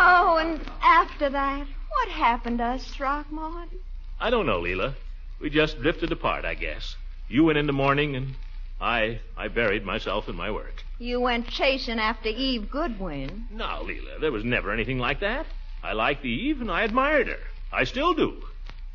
Oh, 0.00 0.36
and 0.36 0.60
after 0.82 1.28
that, 1.30 1.66
what 1.98 2.08
happened 2.10 2.58
to 2.58 2.64
us, 2.64 2.86
Throckmorton? 2.94 3.78
I 4.20 4.30
don't 4.30 4.46
know, 4.46 4.60
Leela. 4.60 4.94
We 5.40 5.50
just 5.50 5.80
drifted 5.80 6.12
apart, 6.12 6.44
I 6.44 6.54
guess. 6.54 6.94
You 7.28 7.44
went 7.44 7.58
in 7.58 7.66
the 7.66 7.72
mourning, 7.72 8.14
and 8.14 8.34
I 8.80 9.20
I 9.36 9.48
buried 9.48 9.84
myself 9.84 10.28
in 10.28 10.36
my 10.36 10.50
work. 10.50 10.84
You 11.00 11.20
went 11.20 11.48
chasing 11.48 11.98
after 11.98 12.28
Eve 12.28 12.70
Goodwin. 12.70 13.46
No, 13.50 13.82
Leela, 13.82 14.20
there 14.20 14.30
was 14.30 14.44
never 14.44 14.72
anything 14.72 15.00
like 15.00 15.20
that. 15.20 15.46
I 15.82 15.92
liked 15.92 16.24
Eve, 16.24 16.60
and 16.60 16.70
I 16.70 16.82
admired 16.82 17.26
her. 17.26 17.40
I 17.72 17.82
still 17.84 18.14
do. 18.14 18.44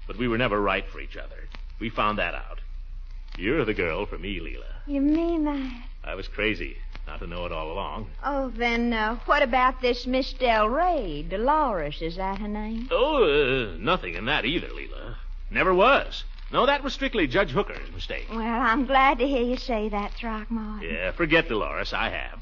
But 0.08 0.18
we 0.18 0.30
were 0.30 0.38
never 0.38 0.62
right 0.62 0.88
for 0.88 1.02
each 1.02 1.18
other. 1.18 1.50
We 1.80 1.89
found 1.89 2.20
that 2.20 2.36
out. 2.36 2.60
You're 3.38 3.66
the 3.66 3.74
girl 3.74 4.06
for 4.06 4.18
me, 4.18 4.39
Leela. 4.39 4.74
You 4.88 5.02
mean 5.02 5.44
that? 5.44 5.84
I 6.06 6.16
was 6.16 6.28
crazy 6.30 6.78
not 7.08 7.20
to 7.20 7.28
know 7.28 7.46
it 7.46 7.52
all 7.52 7.72
along. 7.72 8.08
Oh, 8.24 8.50
then 8.56 8.94
uh, 8.94 9.18
what 9.26 9.44
about 9.44 9.82
this 9.82 10.08
Miss 10.08 10.34
Del 10.34 10.70
Rey? 10.70 11.26
Dolores, 11.28 12.02
is 12.02 12.16
that 12.16 12.39
her 12.39 12.48
name? 12.48 12.88
Oh, 12.92 13.24
uh, 13.24 13.78
nothing 13.78 14.16
in 14.16 14.26
that 14.26 14.46
either, 14.46 14.68
Leela. 14.68 15.16
Never 15.52 15.74
was. 15.74 16.24
No, 16.52 16.66
that 16.66 16.84
was 16.84 16.94
strictly 16.94 17.28
Judge 17.28 17.52
Hooker's 17.52 17.92
mistake. 17.94 18.28
Well, 18.30 18.39
I'm 18.42 18.86
glad 18.86 19.20
to 19.20 19.28
hear 19.28 19.42
you 19.42 19.58
say 19.58 19.89
that, 19.89 20.13
Throckmorton. 20.13 20.88
Yeah, 20.89 21.12
forget 21.12 21.48
Dolores. 21.48 21.94
I 21.94 22.10
have. 22.10 22.39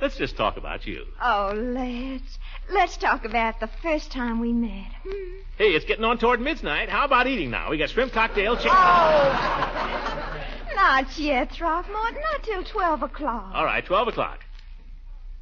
Let's 0.00 0.16
just 0.16 0.36
talk 0.36 0.56
about 0.58 0.86
you. 0.86 1.04
Oh, 1.22 1.52
let's. 1.54 2.38
Let's 2.70 2.96
talk 2.96 3.24
about 3.24 3.60
the 3.60 3.70
first 3.80 4.10
time 4.10 4.40
we 4.40 4.52
met. 4.52 4.92
Hmm. 5.06 5.36
Hey, 5.56 5.70
it's 5.70 5.86
getting 5.86 6.04
on 6.04 6.18
toward 6.18 6.40
midnight. 6.40 6.90
How 6.90 7.04
about 7.04 7.26
eating 7.26 7.50
now? 7.50 7.70
We 7.70 7.78
got 7.78 7.90
shrimp 7.90 8.12
cocktail, 8.12 8.56
chicken. 8.56 8.72
Oh! 8.74 10.22
Not 10.76 11.18
yet, 11.18 11.52
Throckmorton. 11.52 12.20
Not 12.32 12.42
till 12.42 12.62
12 12.62 13.02
o'clock. 13.02 13.50
All 13.54 13.64
right, 13.64 13.82
12 13.82 14.08
o'clock. 14.08 14.44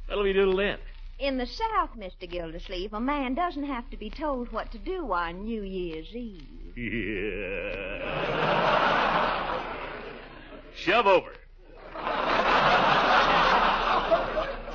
What'll 0.07 0.23
we 0.23 0.31
do 0.31 0.55
then? 0.55 0.77
In 1.19 1.37
the 1.37 1.45
South, 1.45 1.89
Mr. 1.97 2.29
Gildersleeve, 2.29 2.93
a 2.93 3.01
man 3.01 3.35
doesn't 3.35 3.65
have 3.65 3.89
to 3.89 3.97
be 3.97 4.09
told 4.09 4.49
what 4.53 4.71
to 4.71 4.77
do 4.77 5.11
on 5.11 5.43
New 5.43 5.61
Year's 5.61 6.07
Eve. 6.15 6.77
Yeah. 6.77 8.05
Shove 10.73 11.05
over. 11.05 11.31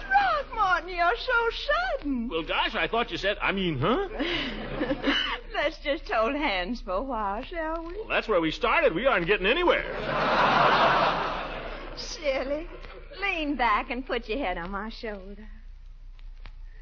Throckmorton, 0.07 0.88
you're 0.90 1.16
so 1.16 1.51
sudden. 1.99 2.29
Well, 2.29 2.42
gosh, 2.42 2.75
I 2.75 2.87
thought 2.87 3.11
you 3.11 3.16
said, 3.16 3.38
I 3.40 3.53
mean, 3.53 3.79
huh? 3.79 4.09
Let's 5.54 5.78
just 5.78 6.08
hold 6.08 6.34
hands 6.34 6.80
for 6.80 6.92
a 6.92 7.02
while, 7.02 7.42
shall 7.42 7.84
we? 7.84 7.94
Well, 7.94 8.08
that's 8.08 8.28
where 8.28 8.40
we 8.40 8.50
started. 8.50 8.94
We 8.94 9.06
aren't 9.06 9.26
getting 9.26 9.46
anywhere. 9.46 9.84
Silly. 11.96 12.68
Lean 13.20 13.56
back 13.56 13.90
and 13.90 14.06
put 14.06 14.28
your 14.28 14.38
head 14.38 14.56
on 14.58 14.70
my 14.70 14.88
shoulder. 14.90 15.48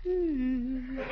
Hmm. 0.04 0.98
oh, 1.00 1.06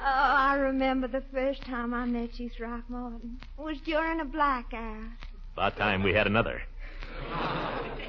I 0.00 0.56
remember 0.56 1.08
the 1.08 1.22
first 1.32 1.62
time 1.62 1.92
I 1.92 2.06
met 2.06 2.38
you, 2.38 2.48
Throckmorton. 2.48 3.40
It 3.58 3.62
was 3.62 3.78
during 3.84 4.20
a 4.20 4.24
blackout. 4.24 5.10
About 5.54 5.76
time 5.76 6.02
we 6.02 6.14
had 6.14 6.26
another. 6.26 6.62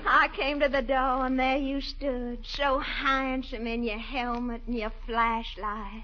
I 0.05 0.29
came 0.35 0.59
to 0.61 0.69
the 0.69 0.81
door, 0.81 1.25
and 1.25 1.37
there 1.37 1.57
you 1.57 1.81
stood, 1.81 2.45
so 2.45 2.79
handsome 2.79 3.67
in 3.67 3.83
your 3.83 3.99
helmet 3.99 4.61
and 4.65 4.77
your 4.77 4.91
flashlight. 5.05 6.03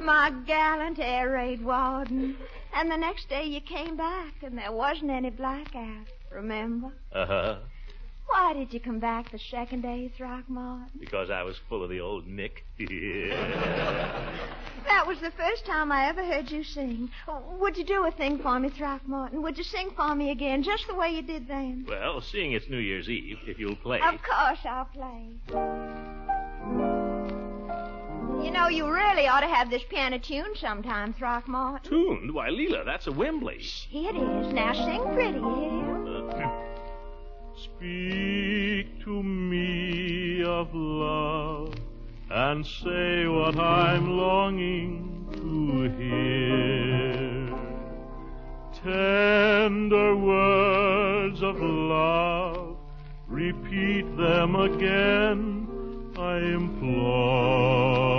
My 0.00 0.32
gallant 0.46 0.98
air 0.98 1.30
raid 1.30 1.62
warden. 1.64 2.36
And 2.74 2.90
the 2.90 2.96
next 2.96 3.28
day 3.28 3.44
you 3.44 3.60
came 3.60 3.96
back, 3.96 4.34
and 4.42 4.56
there 4.56 4.72
wasn't 4.72 5.10
any 5.10 5.30
blackout. 5.30 6.06
Remember? 6.30 6.92
Uh 7.12 7.26
huh. 7.26 7.56
Why 8.28 8.52
did 8.52 8.72
you 8.74 8.80
come 8.80 8.98
back 9.00 9.32
the 9.32 9.38
second 9.38 9.80
day, 9.82 10.12
Throckmorton? 10.16 10.90
Because 11.00 11.30
I 11.30 11.42
was 11.42 11.56
full 11.68 11.82
of 11.82 11.88
the 11.88 12.00
old 12.00 12.26
Nick. 12.26 12.64
that 12.78 12.88
was 15.06 15.18
the 15.20 15.30
first 15.30 15.64
time 15.64 15.90
I 15.90 16.08
ever 16.08 16.22
heard 16.22 16.50
you 16.50 16.62
sing. 16.62 17.10
Would 17.58 17.78
you 17.78 17.84
do 17.84 18.04
a 18.06 18.10
thing 18.10 18.38
for 18.38 18.60
me, 18.60 18.68
Throckmorton? 18.68 19.40
Would 19.42 19.56
you 19.56 19.64
sing 19.64 19.90
for 19.96 20.14
me 20.14 20.30
again, 20.30 20.62
just 20.62 20.86
the 20.88 20.94
way 20.94 21.10
you 21.10 21.22
did 21.22 21.48
then? 21.48 21.86
Well, 21.88 22.20
seeing 22.20 22.52
it's 22.52 22.68
New 22.68 22.76
Year's 22.76 23.08
Eve, 23.08 23.38
if 23.46 23.58
you'll 23.58 23.76
play. 23.76 23.98
Of 24.00 24.22
course 24.22 24.58
I'll 24.64 24.84
play. 24.84 25.38
You 28.42 28.52
know, 28.52 28.68
you 28.68 28.88
really 28.88 29.26
ought 29.26 29.40
to 29.40 29.48
have 29.48 29.68
this 29.68 29.82
piano 29.90 30.18
tuned 30.18 30.56
sometime, 30.56 31.12
Throckmorton. 31.12 31.90
Tuned? 31.90 32.32
Why, 32.32 32.50
Leela, 32.50 32.84
that's 32.84 33.08
a 33.08 33.12
Wembley. 33.12 33.60
It 33.90 34.16
is. 34.16 34.52
Now 34.52 34.72
sing 34.72 35.02
pretty, 35.12 35.38
yeah? 35.38 36.46
Uh, 36.46 36.64
speak 37.56 39.02
to 39.04 39.22
me 39.22 40.44
of 40.44 40.72
love 40.72 41.74
and 42.30 42.64
say 42.64 43.26
what 43.26 43.58
I'm 43.58 44.16
longing 44.16 45.26
to 45.32 45.90
hear. 45.98 47.48
Tender 48.84 50.16
words 50.16 51.42
of 51.42 51.60
love, 51.60 52.76
repeat 53.26 54.16
them 54.16 54.54
again, 54.54 55.66
I 56.16 56.36
implore 56.38 58.17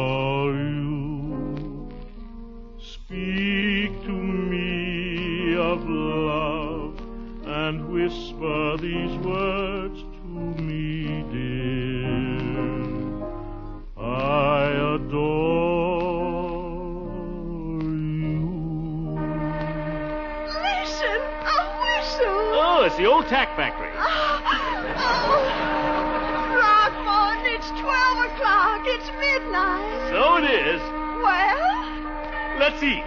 Speak 3.10 4.04
to 4.04 4.12
me 4.12 5.56
of 5.56 5.82
love 5.89 6.93
and 7.43 7.89
whisper 7.91 8.78
these 8.78 9.17
words 9.26 10.00
to 10.00 10.62
me, 10.62 11.26
dear. 11.32 12.06
I 13.98 14.69
adore 14.93 15.41
you. 17.82 18.45
Listen, 20.45 21.19
a 21.50 21.65
whistle. 21.82 22.45
Oh, 22.62 22.84
it's 22.86 22.98
the 22.98 23.06
old 23.08 23.26
tack 23.26 23.56
factory. 23.56 23.89
Oh, 23.95 24.39
oh. 24.86 25.50
Throckmorton, 26.54 27.43
it's 27.56 27.69
12 27.69 27.86
o'clock. 28.30 28.86
It's 28.86 29.10
midnight. 29.17 30.10
So 30.12 30.38
it 30.38 30.45
is. 30.52 30.82
Well? 31.24 31.88
Let's 32.60 32.84
eat. 32.84 33.04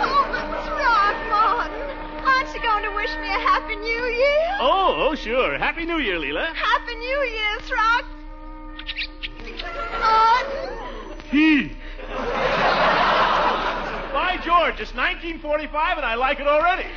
Oh, 0.00 0.24
but 0.32 0.46
Throckmorton, 0.64 1.84
aren't 2.24 2.54
you 2.54 2.62
going 2.62 2.82
to 2.84 2.94
wish 2.94 3.14
me 3.20 3.28
a 3.28 3.38
Happy 3.38 3.76
New 3.76 4.04
Year? 4.06 4.56
Oh, 4.58 5.10
oh, 5.10 5.14
sure. 5.14 5.58
Happy 5.58 5.84
New 5.84 5.98
Year, 5.98 6.18
Leela. 6.18 6.46
Happy 6.54 6.94
New 6.94 7.20
Year, 7.28 7.58
Throck. 7.68 8.06
Martin. 10.00 10.70
He. 11.30 11.76
By 14.14 14.38
George, 14.42 14.80
it's 14.80 14.94
1945 14.94 15.98
and 15.98 16.06
I 16.06 16.14
like 16.14 16.40
it 16.40 16.46
already. 16.46 16.88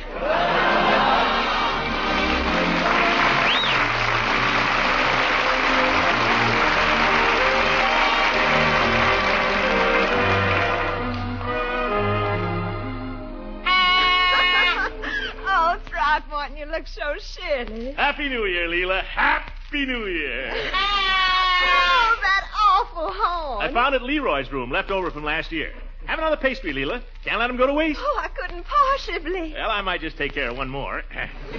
Look 16.76 16.86
so 16.86 17.14
silly. 17.18 17.92
Happy 17.92 18.28
New 18.28 18.44
Year, 18.44 18.68
Leela. 18.68 19.02
Happy 19.02 19.86
New 19.86 20.06
Year. 20.06 20.52
Oh, 20.52 22.18
that 22.20 22.44
awful 22.68 23.12
horn. 23.12 23.64
I 23.64 23.72
found 23.72 23.94
it 23.94 24.02
in 24.02 24.06
Leroy's 24.06 24.52
room, 24.52 24.70
left 24.70 24.90
over 24.90 25.10
from 25.10 25.24
last 25.24 25.52
year. 25.52 25.72
Have 26.04 26.18
another 26.18 26.36
pastry, 26.36 26.72
Leela. 26.74 27.02
Can't 27.24 27.38
let 27.38 27.46
them 27.48 27.56
go 27.56 27.66
to 27.66 27.72
waste. 27.72 27.98
Oh, 28.02 28.20
I 28.22 28.28
couldn't 28.28 28.64
possibly. 28.64 29.54
Well, 29.54 29.70
I 29.70 29.80
might 29.80 30.00
just 30.02 30.18
take 30.18 30.34
care 30.34 30.50
of 30.50 30.56
one 30.56 30.68
more. 30.68 31.02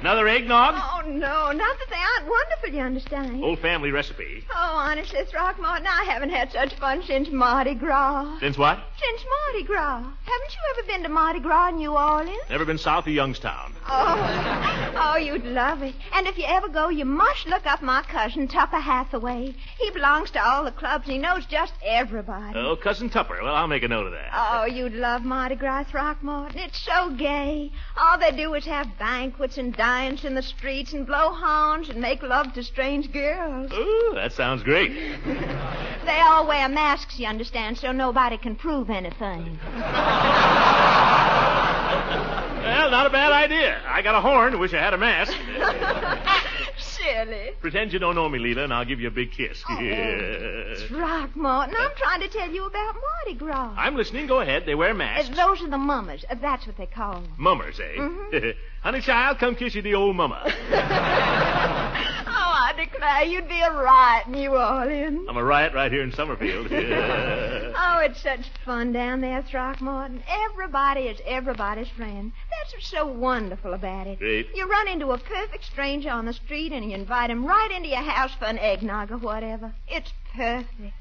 Another 0.00 0.28
eggnog? 0.28 0.74
Oh, 0.76 1.01
Oh, 1.04 1.08
no. 1.10 1.52
Not 1.52 1.78
that 1.78 1.88
they 1.90 1.96
aren't 1.96 2.30
wonderful, 2.30 2.74
you 2.74 2.80
understand. 2.80 3.42
Old 3.44 3.58
family 3.58 3.90
recipe. 3.90 4.44
Oh, 4.54 4.74
honestly, 4.74 5.20
Throckmorton, 5.30 5.86
I 5.86 6.04
haven't 6.04 6.30
had 6.30 6.52
such 6.52 6.74
fun 6.74 7.02
since 7.02 7.28
Mardi 7.30 7.74
Gras. 7.74 8.38
Since 8.40 8.58
what? 8.58 8.78
Since 8.98 9.24
Mardi 9.52 9.66
Gras. 9.66 9.98
Haven't 9.98 10.52
you 10.52 10.60
ever 10.76 10.86
been 10.86 11.02
to 11.02 11.08
Mardi 11.08 11.40
Gras 11.40 11.70
in 11.70 11.76
New 11.76 11.96
Orleans? 11.96 12.38
Never 12.48 12.64
been 12.64 12.78
south 12.78 13.06
of 13.06 13.12
Youngstown. 13.12 13.74
Oh, 13.88 14.92
oh, 14.96 15.16
you'd 15.16 15.44
love 15.44 15.82
it. 15.82 15.94
And 16.14 16.26
if 16.28 16.38
you 16.38 16.44
ever 16.46 16.68
go, 16.68 16.88
you 16.88 17.04
must 17.04 17.46
look 17.48 17.66
up 17.66 17.82
my 17.82 18.02
cousin, 18.02 18.46
Tupper 18.46 18.78
Hathaway. 18.78 19.54
He 19.78 19.90
belongs 19.90 20.30
to 20.32 20.44
all 20.44 20.64
the 20.64 20.70
clubs. 20.70 21.06
He 21.06 21.18
knows 21.18 21.44
just 21.46 21.72
everybody. 21.84 22.58
Oh, 22.58 22.76
Cousin 22.76 23.10
Tupper. 23.10 23.38
Well, 23.42 23.54
I'll 23.54 23.66
make 23.66 23.82
a 23.82 23.88
note 23.88 24.06
of 24.06 24.12
that. 24.12 24.30
Oh, 24.32 24.66
you'd 24.66 24.94
love 24.94 25.22
Mardi 25.22 25.56
Gras, 25.56 25.84
Throckmorton. 25.84 26.58
It's 26.58 26.80
so 26.80 27.10
gay. 27.10 27.72
All 27.96 28.18
they 28.18 28.30
do 28.30 28.54
is 28.54 28.64
have 28.66 28.98
banquets 28.98 29.58
and 29.58 29.74
dance 29.74 30.24
in 30.24 30.34
the 30.34 30.42
streets 30.42 30.91
and 30.94 31.06
blow 31.06 31.32
horns 31.32 31.88
and 31.88 32.00
make 32.00 32.22
love 32.22 32.52
to 32.54 32.62
strange 32.62 33.12
girls. 33.12 33.72
Ooh, 33.72 34.12
that 34.14 34.32
sounds 34.32 34.62
great. 34.62 34.92
They 36.02 36.20
all 36.20 36.48
wear 36.48 36.68
masks, 36.68 37.16
you 37.20 37.28
understand, 37.28 37.78
so 37.78 37.92
nobody 37.92 38.36
can 38.36 38.56
prove 38.56 38.90
anything. 38.90 39.56
Well, 42.62 42.90
not 42.90 43.06
a 43.06 43.10
bad 43.10 43.30
idea. 43.30 43.80
I 43.86 44.02
got 44.02 44.16
a 44.16 44.20
horn. 44.20 44.58
Wish 44.58 44.74
I 44.74 44.78
had 44.78 44.94
a 44.94 44.98
mask. 44.98 45.32
Pretend 47.60 47.92
you 47.92 47.98
don't 47.98 48.14
know 48.14 48.28
me, 48.28 48.38
Leela, 48.38 48.64
and 48.64 48.72
I'll 48.72 48.84
give 48.84 49.00
you 49.00 49.08
a 49.08 49.10
big 49.10 49.32
kiss. 49.32 49.62
Oh. 49.68 49.76
Throckmorton, 50.88 51.74
I'm 51.78 51.90
trying 51.96 52.20
to 52.20 52.28
tell 52.28 52.50
you 52.50 52.64
about 52.66 52.94
Mardi 52.94 53.38
Gras. 53.38 53.74
I'm 53.76 53.96
listening. 53.96 54.26
Go 54.26 54.40
ahead. 54.40 54.64
They 54.66 54.74
wear 54.74 54.90
Uh, 54.90 54.94
masks. 54.94 55.36
those 55.36 55.60
are 55.62 55.68
the 55.70 55.78
mummers. 55.78 56.24
Uh, 56.30 56.36
that's 56.40 56.66
what 56.66 56.76
they 56.76 56.86
call 56.86 57.14
them. 57.14 57.32
Mummers, 57.36 57.78
eh? 57.80 57.96
Mhm. 57.98 58.54
Honey 58.82 59.00
child, 59.00 59.38
come 59.38 59.54
kiss 59.54 59.74
you 59.74 59.82
the 59.82 59.94
old 59.94 60.16
mummer. 60.16 60.42
I 62.72 62.84
declare 62.86 63.24
you'd 63.24 63.48
be 63.48 63.60
a 63.60 63.70
riot 63.70 64.26
in 64.28 64.32
New 64.32 64.56
Orleans. 64.56 65.26
I'm 65.28 65.36
a 65.36 65.44
riot 65.44 65.74
right 65.74 65.92
here 65.92 66.02
in 66.02 66.12
Summerfield. 66.12 66.68
Oh, 67.84 67.98
it's 67.98 68.22
such 68.22 68.40
fun 68.64 68.92
down 68.92 69.20
there, 69.20 69.42
Throckmorton. 69.42 70.22
Everybody 70.28 71.02
is 71.02 71.18
everybody's 71.26 71.88
friend. 71.88 72.32
That's 72.50 72.72
what's 72.72 72.90
so 72.90 73.06
wonderful 73.06 73.72
about 73.74 74.06
it. 74.06 74.18
Great. 74.18 74.48
You 74.54 74.68
run 74.68 74.88
into 74.88 75.10
a 75.10 75.18
perfect 75.18 75.64
stranger 75.64 76.10
on 76.10 76.26
the 76.26 76.32
street 76.32 76.72
and 76.72 76.84
you 76.84 76.94
invite 76.96 77.30
him 77.30 77.46
right 77.46 77.70
into 77.74 77.88
your 77.88 78.02
house 78.02 78.32
for 78.38 78.44
an 78.44 78.58
eggnog 78.58 79.10
or 79.10 79.18
whatever. 79.18 79.72
It's 79.88 80.12
perfect. 80.34 80.94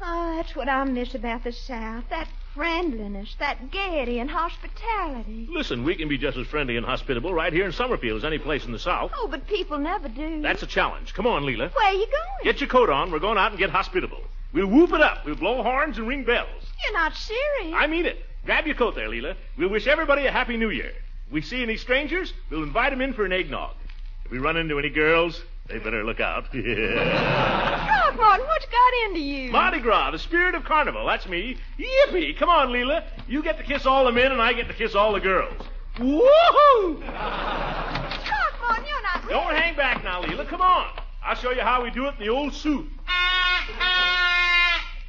Oh, 0.00 0.36
that's 0.36 0.54
what 0.54 0.68
I 0.68 0.84
miss 0.84 1.14
about 1.14 1.44
the 1.44 1.52
South. 1.52 2.04
That 2.10 2.28
friendliness, 2.58 3.36
that 3.38 3.70
gaiety 3.70 4.18
and 4.18 4.28
hospitality. 4.28 5.46
Listen, 5.48 5.84
we 5.84 5.94
can 5.94 6.08
be 6.08 6.18
just 6.18 6.36
as 6.36 6.44
friendly 6.48 6.76
and 6.76 6.84
hospitable 6.84 7.32
right 7.32 7.52
here 7.52 7.64
in 7.64 7.70
Summerfield 7.70 8.18
as 8.18 8.24
any 8.24 8.38
place 8.38 8.66
in 8.66 8.72
the 8.72 8.80
South. 8.80 9.12
Oh, 9.14 9.28
but 9.28 9.46
people 9.46 9.78
never 9.78 10.08
do. 10.08 10.42
That's 10.42 10.64
a 10.64 10.66
challenge. 10.66 11.14
Come 11.14 11.24
on, 11.28 11.44
Leela. 11.44 11.72
Where 11.72 11.86
are 11.86 11.92
you 11.92 12.06
going? 12.06 12.42
Get 12.42 12.60
your 12.60 12.68
coat 12.68 12.90
on. 12.90 13.12
We're 13.12 13.20
going 13.20 13.38
out 13.38 13.52
and 13.52 13.60
get 13.60 13.70
hospitable. 13.70 14.20
We'll 14.52 14.66
whoop 14.66 14.92
it 14.92 15.00
up. 15.00 15.24
We'll 15.24 15.36
blow 15.36 15.62
horns 15.62 15.98
and 15.98 16.08
ring 16.08 16.24
bells. 16.24 16.64
You're 16.84 16.98
not 16.98 17.14
serious. 17.14 17.76
I 17.76 17.86
mean 17.86 18.06
it. 18.06 18.24
Grab 18.44 18.66
your 18.66 18.74
coat 18.74 18.96
there, 18.96 19.08
Leela. 19.08 19.36
We'll 19.56 19.68
wish 19.68 19.86
everybody 19.86 20.26
a 20.26 20.32
happy 20.32 20.56
new 20.56 20.70
year. 20.70 20.92
If 21.28 21.32
we 21.32 21.42
see 21.42 21.62
any 21.62 21.76
strangers, 21.76 22.32
we'll 22.50 22.64
invite 22.64 22.90
them 22.90 23.00
in 23.00 23.12
for 23.12 23.24
an 23.24 23.32
eggnog. 23.32 23.76
If 24.24 24.32
we 24.32 24.38
run 24.38 24.56
into 24.56 24.80
any 24.80 24.90
girls, 24.90 25.40
they 25.68 25.78
better 25.78 26.02
look 26.04 26.20
out. 26.20 26.46
Throckmorton, 26.52 28.46
what's 28.46 28.66
got 28.66 28.92
into 29.06 29.20
you? 29.20 29.50
Mardi 29.52 29.80
Gras, 29.80 30.12
the 30.12 30.18
spirit 30.18 30.54
of 30.54 30.64
carnival. 30.64 31.06
That's 31.06 31.28
me. 31.28 31.58
Yippee! 31.78 32.36
Come 32.38 32.48
on, 32.48 32.68
Leela. 32.68 33.04
You 33.26 33.42
get 33.42 33.58
to 33.58 33.64
kiss 33.64 33.84
all 33.84 34.06
the 34.06 34.12
men, 34.12 34.32
and 34.32 34.40
I 34.40 34.54
get 34.54 34.68
to 34.68 34.74
kiss 34.74 34.94
all 34.94 35.12
the 35.12 35.20
girls. 35.20 35.62
Woohoo! 35.96 37.00
Throckmorton, 37.00 38.84
you're 38.86 39.02
not 39.02 39.28
Don't 39.28 39.54
hang 39.54 39.76
back 39.76 40.02
now, 40.02 40.22
Leela. 40.22 40.48
Come 40.48 40.62
on. 40.62 40.86
I'll 41.22 41.36
show 41.36 41.50
you 41.50 41.60
how 41.60 41.82
we 41.82 41.90
do 41.90 42.06
it 42.06 42.14
in 42.18 42.26
the 42.26 42.30
old 42.30 42.54
suit. 42.54 42.86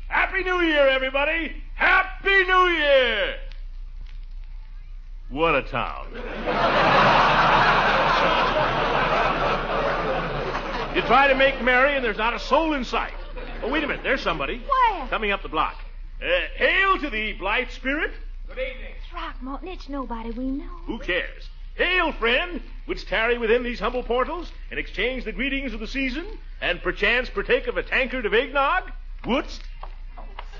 Happy 0.09 0.43
New 0.43 0.61
Year, 0.61 0.87
everybody! 0.87 1.63
Happy 1.75 2.43
New 2.43 2.67
Year! 2.67 3.35
What 5.29 5.55
a 5.55 5.61
town. 5.61 6.07
Try 11.09 11.27
to 11.27 11.33
make 11.33 11.59
merry, 11.63 11.95
and 11.95 12.05
there's 12.05 12.19
not 12.19 12.35
a 12.35 12.39
soul 12.39 12.75
in 12.75 12.85
sight. 12.85 13.15
Oh, 13.63 13.69
wait 13.69 13.83
a 13.83 13.87
minute. 13.87 14.03
There's 14.03 14.21
somebody. 14.21 14.59
Where? 14.59 15.07
Coming 15.07 15.31
up 15.31 15.41
the 15.41 15.49
block. 15.49 15.75
Uh, 16.21 16.27
hail 16.55 16.99
to 16.99 17.09
thee, 17.09 17.33
blithe 17.33 17.71
spirit. 17.71 18.11
Good 18.47 18.59
evening. 18.59 18.93
Throckmorton, 19.09 19.69
it's 19.69 19.89
nobody 19.89 20.29
we 20.29 20.51
know. 20.51 20.69
Who 20.85 20.99
cares? 20.99 21.49
Hail, 21.77 22.11
friend, 22.11 22.61
wouldst 22.87 23.07
tarry 23.07 23.39
within 23.39 23.63
these 23.63 23.79
humble 23.79 24.03
portals 24.03 24.51
and 24.69 24.79
exchange 24.79 25.23
the 25.23 25.31
greetings 25.31 25.73
of 25.73 25.79
the 25.79 25.87
season, 25.87 26.27
and 26.61 26.79
perchance 26.79 27.27
partake 27.27 27.65
of 27.65 27.77
a 27.77 27.81
tankard 27.81 28.27
of 28.27 28.35
eggnog? 28.35 28.91
Wouldst? 29.25 29.63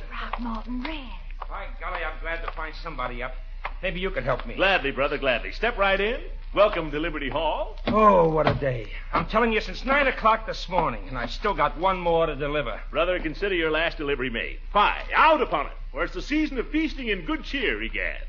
Throckmorton 0.10 0.82
Red. 0.82 1.10
By 1.48 1.68
golly, 1.80 2.04
I'm 2.04 2.20
glad 2.22 2.44
to 2.44 2.52
find 2.54 2.74
somebody 2.82 3.22
up. 3.22 3.36
Maybe 3.82 4.02
you 4.02 4.12
can 4.12 4.26
help 4.26 4.46
me. 4.46 4.56
Gladly, 4.56 4.92
brother, 4.92 5.18
gladly. 5.18 5.54
Step 5.54 5.78
right 5.78 6.00
in. 6.00 6.20
Welcome 6.54 6.92
to 6.92 7.00
Liberty 7.00 7.30
Hall. 7.30 7.78
Oh, 7.88 8.28
what 8.28 8.46
a 8.46 8.54
day. 8.56 8.88
I'm 9.14 9.26
telling 9.28 9.54
you, 9.54 9.62
since 9.62 9.86
9 9.86 10.08
o'clock 10.08 10.46
this 10.46 10.68
morning, 10.68 11.08
and 11.08 11.18
I've 11.18 11.32
still 11.32 11.54
got 11.54 11.78
one 11.78 11.98
more 11.98 12.26
to 12.26 12.36
deliver. 12.36 12.82
Brother, 12.92 13.18
consider 13.20 13.56
your 13.56 13.72
last 13.72 13.96
delivery 13.96 14.30
made. 14.30 14.60
Fie, 14.74 15.14
out 15.14 15.42
upon 15.42 15.68
it, 15.68 15.72
for 15.94 16.04
it's 16.04 16.14
the 16.14 16.22
season 16.22 16.58
of 16.58 16.68
feasting 16.68 17.10
and 17.10 17.26
good 17.26 17.46
cheer, 17.46 17.82
egad. 17.82 18.26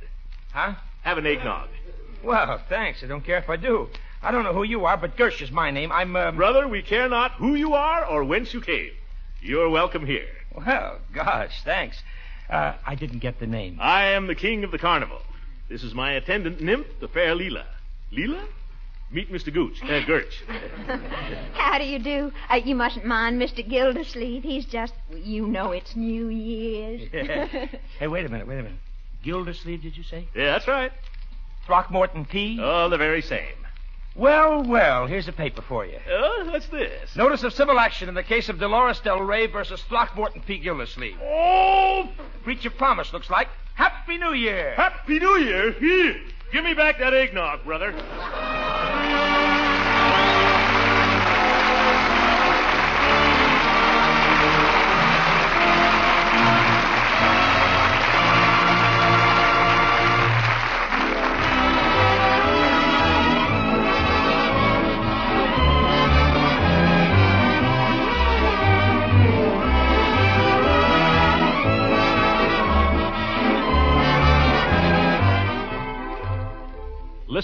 Huh? 0.52 0.74
Have 1.02 1.18
an 1.18 1.26
eggnog. 1.26 1.68
Well, 2.22 2.62
thanks. 2.68 3.02
I 3.02 3.08
don't 3.08 3.24
care 3.24 3.38
if 3.38 3.50
I 3.50 3.56
do. 3.56 3.88
I 4.22 4.30
don't 4.30 4.44
know 4.44 4.52
who 4.52 4.62
you 4.62 4.84
are, 4.84 4.96
but 4.96 5.16
Gersh 5.16 5.42
is 5.42 5.50
my 5.50 5.72
name. 5.72 5.90
I'm, 5.90 6.14
uh... 6.14 6.30
Brother, 6.30 6.68
we 6.68 6.82
care 6.82 7.08
not 7.08 7.32
who 7.32 7.56
you 7.56 7.74
are 7.74 8.04
or 8.04 8.22
whence 8.22 8.54
you 8.54 8.60
came. 8.60 8.92
You're 9.40 9.70
welcome 9.70 10.06
here. 10.06 10.28
Well, 10.54 10.98
gosh, 11.12 11.64
thanks. 11.64 12.00
Uh, 12.48 12.74
I 12.86 12.94
didn't 12.94 13.18
get 13.18 13.40
the 13.40 13.46
name. 13.48 13.78
I 13.80 14.04
am 14.10 14.28
the 14.28 14.36
king 14.36 14.62
of 14.62 14.70
the 14.70 14.78
carnival. 14.78 15.22
This 15.70 15.84
is 15.84 15.94
my 15.94 16.14
attendant 16.14 16.60
nymph, 16.60 16.88
the 16.98 17.06
fair 17.06 17.36
Leela. 17.36 17.64
Leela? 18.12 18.44
Meet 19.12 19.32
Mr. 19.32 19.54
Gooch, 19.54 19.80
uh, 19.84 19.86
Gerch. 20.06 20.42
How 21.54 21.78
do 21.78 21.84
you 21.84 22.00
do? 22.00 22.32
Uh, 22.50 22.56
you 22.56 22.74
mustn't 22.74 23.04
mind 23.04 23.40
Mr. 23.40 23.66
Gildersleeve. 23.66 24.42
He's 24.42 24.66
just, 24.66 24.94
you 25.14 25.46
know, 25.46 25.70
it's 25.70 25.94
New 25.94 26.28
Year's. 26.28 27.08
hey, 27.98 28.08
wait 28.08 28.26
a 28.26 28.28
minute, 28.28 28.48
wait 28.48 28.58
a 28.58 28.62
minute. 28.64 28.78
Gildersleeve, 29.22 29.82
did 29.82 29.96
you 29.96 30.02
say? 30.02 30.26
Yeah, 30.34 30.52
that's 30.52 30.66
right. 30.66 30.90
Throckmorton 31.66 32.24
P? 32.24 32.58
Oh, 32.60 32.88
the 32.88 32.98
very 32.98 33.22
same. 33.22 33.54
Well, 34.16 34.64
well, 34.64 35.06
here's 35.06 35.28
a 35.28 35.32
paper 35.32 35.62
for 35.62 35.86
you. 35.86 35.98
Oh, 36.10 36.48
what's 36.50 36.66
this? 36.66 37.14
Notice 37.14 37.44
of 37.44 37.52
civil 37.52 37.78
action 37.78 38.08
in 38.08 38.16
the 38.16 38.24
case 38.24 38.48
of 38.48 38.58
Dolores 38.58 38.98
Del 39.00 39.20
Rey 39.20 39.46
versus 39.46 39.80
Throckmorton 39.82 40.42
P. 40.42 40.58
Gildersleeve. 40.58 41.16
Oh! 41.22 42.08
Breach 42.42 42.64
of 42.64 42.76
promise, 42.76 43.12
looks 43.12 43.30
like. 43.30 43.46
Happy 43.80 44.18
New 44.18 44.34
Year! 44.34 44.74
Happy 44.74 45.18
New 45.18 45.38
Year? 45.38 45.72
Here. 45.72 46.20
Give 46.52 46.62
me 46.62 46.74
back 46.74 46.98
that 46.98 47.14
eggnog, 47.14 47.64
brother. 47.64 47.94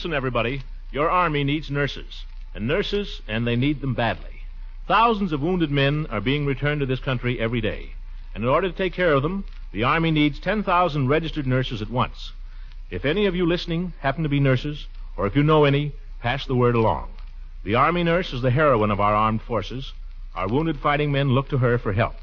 Listen, 0.06 0.14
everybody. 0.14 0.62
Your 0.92 1.10
army 1.10 1.42
needs 1.42 1.68
nurses. 1.68 2.24
And 2.54 2.68
nurses, 2.68 3.22
and 3.26 3.44
they 3.44 3.56
need 3.56 3.80
them 3.80 3.94
badly. 3.94 4.42
Thousands 4.86 5.32
of 5.32 5.40
wounded 5.40 5.72
men 5.72 6.06
are 6.10 6.20
being 6.20 6.46
returned 6.46 6.78
to 6.78 6.86
this 6.86 7.00
country 7.00 7.40
every 7.40 7.60
day. 7.60 7.90
And 8.32 8.44
in 8.44 8.48
order 8.48 8.70
to 8.70 8.76
take 8.76 8.92
care 8.92 9.12
of 9.14 9.24
them, 9.24 9.44
the 9.72 9.82
Army 9.82 10.12
needs 10.12 10.38
10,000 10.38 11.08
registered 11.08 11.44
nurses 11.44 11.82
at 11.82 11.90
once. 11.90 12.30
If 12.88 13.04
any 13.04 13.26
of 13.26 13.34
you 13.34 13.46
listening 13.46 13.94
happen 13.98 14.22
to 14.22 14.28
be 14.28 14.38
nurses, 14.38 14.86
or 15.16 15.26
if 15.26 15.34
you 15.34 15.42
know 15.42 15.64
any, 15.64 15.90
pass 16.22 16.46
the 16.46 16.54
word 16.54 16.76
along. 16.76 17.08
The 17.64 17.74
Army 17.74 18.04
nurse 18.04 18.32
is 18.32 18.42
the 18.42 18.52
heroine 18.52 18.92
of 18.92 19.00
our 19.00 19.12
armed 19.12 19.42
forces. 19.42 19.92
Our 20.36 20.46
wounded 20.46 20.78
fighting 20.78 21.10
men 21.10 21.30
look 21.30 21.48
to 21.48 21.58
her 21.58 21.78
for 21.78 21.92
help. 21.92 22.14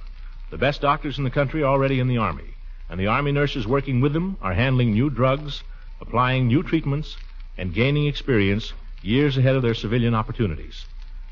The 0.52 0.58
best 0.58 0.80
doctors 0.80 1.18
in 1.18 1.26
the 1.26 1.30
country 1.30 1.64
are 1.64 1.74
already 1.74 2.00
in 2.00 2.08
the 2.08 2.20
Army, 2.20 2.56
and 2.90 2.98
the 2.98 3.08
Army 3.08 3.34
nurses 3.34 3.68
working 3.68 4.00
with 4.00 4.14
them 4.14 4.38
are 4.42 4.54
handling 4.54 4.94
new 4.94 5.10
drugs, 5.10 5.62
applying 6.00 6.48
new 6.48 6.64
treatments, 6.64 7.18
and 7.58 7.74
gaining 7.74 8.08
experience 8.08 8.74
years 9.02 9.38
ahead 9.38 9.56
of 9.56 9.62
their 9.62 9.74
civilian 9.74 10.16
opportunities. 10.16 10.86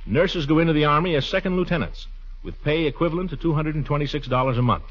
Nurses 0.06 0.46
go 0.46 0.60
into 0.60 0.74
the 0.74 0.86
Army 0.86 1.16
as 1.16 1.26
second 1.26 1.56
lieutenants 1.56 2.08
with 2.44 2.64
pay 2.64 2.86
equivalent 2.86 3.30
to 3.30 3.38
$226 3.38 4.58
a 4.58 4.62
month. 4.62 4.84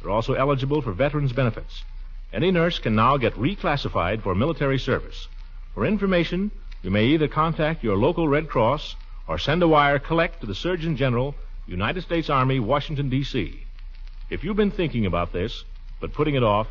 They're 0.00 0.10
also 0.10 0.34
eligible 0.34 0.82
for 0.82 0.92
veterans 0.92 1.32
benefits. 1.32 1.82
Any 2.32 2.50
nurse 2.50 2.78
can 2.78 2.94
now 2.94 3.16
get 3.16 3.34
reclassified 3.34 4.22
for 4.22 4.34
military 4.34 4.78
service. 4.78 5.28
For 5.74 5.84
information, 5.84 6.50
you 6.82 6.90
may 6.90 7.06
either 7.06 7.28
contact 7.28 7.84
your 7.84 7.96
local 7.96 8.28
Red 8.28 8.48
Cross 8.48 8.96
or 9.28 9.38
send 9.38 9.62
a 9.62 9.68
wire 9.68 9.98
collect 9.98 10.40
to 10.40 10.46
the 10.46 10.54
Surgeon 10.54 10.96
General, 10.96 11.34
United 11.66 12.02
States 12.02 12.30
Army, 12.30 12.58
Washington, 12.58 13.08
D.C. 13.08 13.64
If 14.30 14.44
you've 14.44 14.56
been 14.56 14.70
thinking 14.70 15.06
about 15.06 15.32
this, 15.32 15.64
but 16.00 16.12
putting 16.12 16.34
it 16.34 16.42
off, 16.42 16.68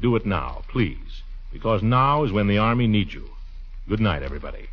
do 0.00 0.16
it 0.16 0.26
now, 0.26 0.62
please, 0.68 1.22
because 1.52 1.82
now 1.82 2.24
is 2.24 2.32
when 2.32 2.48
the 2.48 2.58
Army 2.58 2.86
needs 2.86 3.14
you. 3.14 3.31
Good 3.88 3.98
night, 3.98 4.22
everybody. 4.22 4.70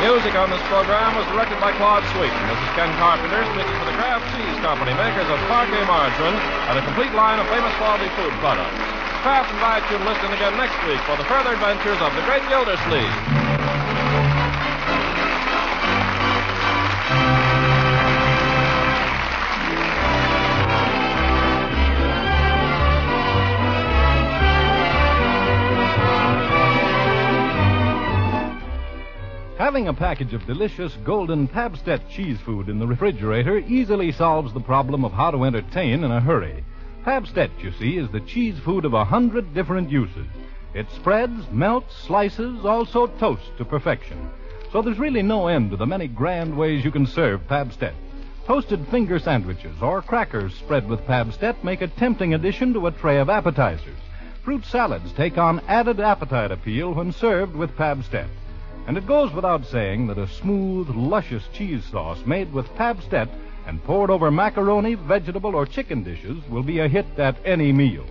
Music 0.00 0.32
on 0.40 0.48
this 0.48 0.60
program 0.72 1.12
was 1.16 1.28
directed 1.28 1.60
by 1.60 1.72
Claude 1.76 2.00
Sweet. 2.16 2.32
This 2.32 2.56
is 2.56 2.70
Ken 2.72 2.88
Carpenter 2.96 3.44
speaking 3.52 3.76
for 3.76 3.84
the 3.84 3.96
Kraft 4.00 4.24
Cheese 4.32 4.56
Company, 4.64 4.96
makers 4.96 5.28
of 5.28 5.36
Parkay 5.52 5.84
margarine 5.84 6.32
and 6.72 6.78
a 6.78 6.84
complete 6.88 7.12
line 7.12 7.40
of 7.40 7.46
famous 7.52 7.76
quality 7.76 8.08
food 8.16 8.32
products. 8.40 8.72
Kraft 9.20 9.52
invites 9.52 9.84
you 9.92 9.98
to 10.00 10.04
listen 10.08 10.32
again 10.32 10.56
next 10.56 10.80
week 10.88 11.00
for 11.04 11.16
the 11.20 11.28
further 11.28 11.52
adventures 11.52 12.00
of 12.00 12.08
the 12.16 12.24
great 12.24 12.42
Gildersleeve. 12.48 13.43
Having 29.74 29.88
a 29.88 29.94
package 29.94 30.34
of 30.34 30.46
delicious 30.46 30.96
golden 31.02 31.48
Pabst-ett 31.48 32.08
cheese 32.08 32.38
food 32.42 32.68
in 32.68 32.78
the 32.78 32.86
refrigerator 32.86 33.58
easily 33.58 34.12
solves 34.12 34.52
the 34.52 34.60
problem 34.60 35.04
of 35.04 35.10
how 35.10 35.32
to 35.32 35.42
entertain 35.42 36.04
in 36.04 36.12
a 36.12 36.20
hurry. 36.20 36.64
Pabst-ett, 37.02 37.50
you 37.58 37.72
see, 37.72 37.96
is 37.96 38.08
the 38.10 38.20
cheese 38.20 38.56
food 38.60 38.84
of 38.84 38.94
a 38.94 39.04
hundred 39.04 39.52
different 39.52 39.90
uses. 39.90 40.28
It 40.74 40.88
spreads, 40.92 41.50
melts, 41.50 41.92
slices, 41.96 42.64
also 42.64 43.08
toasts 43.08 43.50
to 43.58 43.64
perfection. 43.64 44.30
So 44.70 44.80
there's 44.80 45.00
really 45.00 45.22
no 45.22 45.48
end 45.48 45.72
to 45.72 45.76
the 45.76 45.86
many 45.86 46.06
grand 46.06 46.56
ways 46.56 46.84
you 46.84 46.92
can 46.92 47.04
serve 47.04 47.48
Pabst-ett. 47.48 47.94
Toasted 48.46 48.86
finger 48.92 49.18
sandwiches 49.18 49.74
or 49.82 50.02
crackers 50.02 50.54
spread 50.54 50.88
with 50.88 51.04
Pabst-ett 51.04 51.64
make 51.64 51.82
a 51.82 51.88
tempting 51.88 52.34
addition 52.34 52.74
to 52.74 52.86
a 52.86 52.92
tray 52.92 53.18
of 53.18 53.28
appetizers. 53.28 53.98
Fruit 54.44 54.64
salads 54.66 55.10
take 55.14 55.36
on 55.36 55.58
added 55.66 55.98
appetite 55.98 56.52
appeal 56.52 56.94
when 56.94 57.10
served 57.10 57.56
with 57.56 57.76
Pabst-ett. 57.76 58.30
And 58.86 58.98
it 58.98 59.06
goes 59.06 59.32
without 59.32 59.64
saying 59.64 60.06
that 60.08 60.18
a 60.18 60.28
smooth, 60.28 60.88
luscious 60.90 61.48
cheese 61.52 61.84
sauce 61.84 62.24
made 62.26 62.52
with 62.52 62.74
Pabst-ett 62.76 63.28
and 63.66 63.82
poured 63.84 64.10
over 64.10 64.30
macaroni, 64.30 64.94
vegetable, 64.94 65.54
or 65.54 65.64
chicken 65.64 66.02
dishes 66.02 66.36
will 66.50 66.62
be 66.62 66.80
a 66.80 66.88
hit 66.88 67.06
at 67.18 67.36
any 67.44 67.72
meal. 67.72 68.04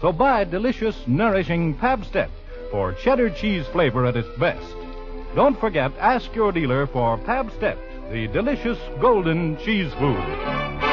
So 0.00 0.12
buy 0.12 0.44
delicious, 0.44 0.96
nourishing 1.06 1.74
Pabst-ett 1.74 2.30
for 2.70 2.92
cheddar 2.92 3.30
cheese 3.30 3.66
flavor 3.68 4.04
at 4.04 4.16
its 4.16 4.28
best. 4.38 4.76
Don't 5.34 5.58
forget, 5.58 5.92
ask 5.98 6.34
your 6.34 6.52
dealer 6.52 6.86
for 6.86 7.16
Pabst-ett, 7.18 7.78
the 8.10 8.26
delicious 8.28 8.78
golden 9.00 9.56
cheese 9.58 9.92
food. 9.94 10.87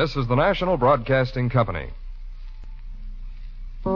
This 0.00 0.16
is 0.16 0.26
the 0.26 0.34
National 0.34 0.78
Broadcasting 0.78 1.50
Company. 1.50 1.90
The 3.84 3.90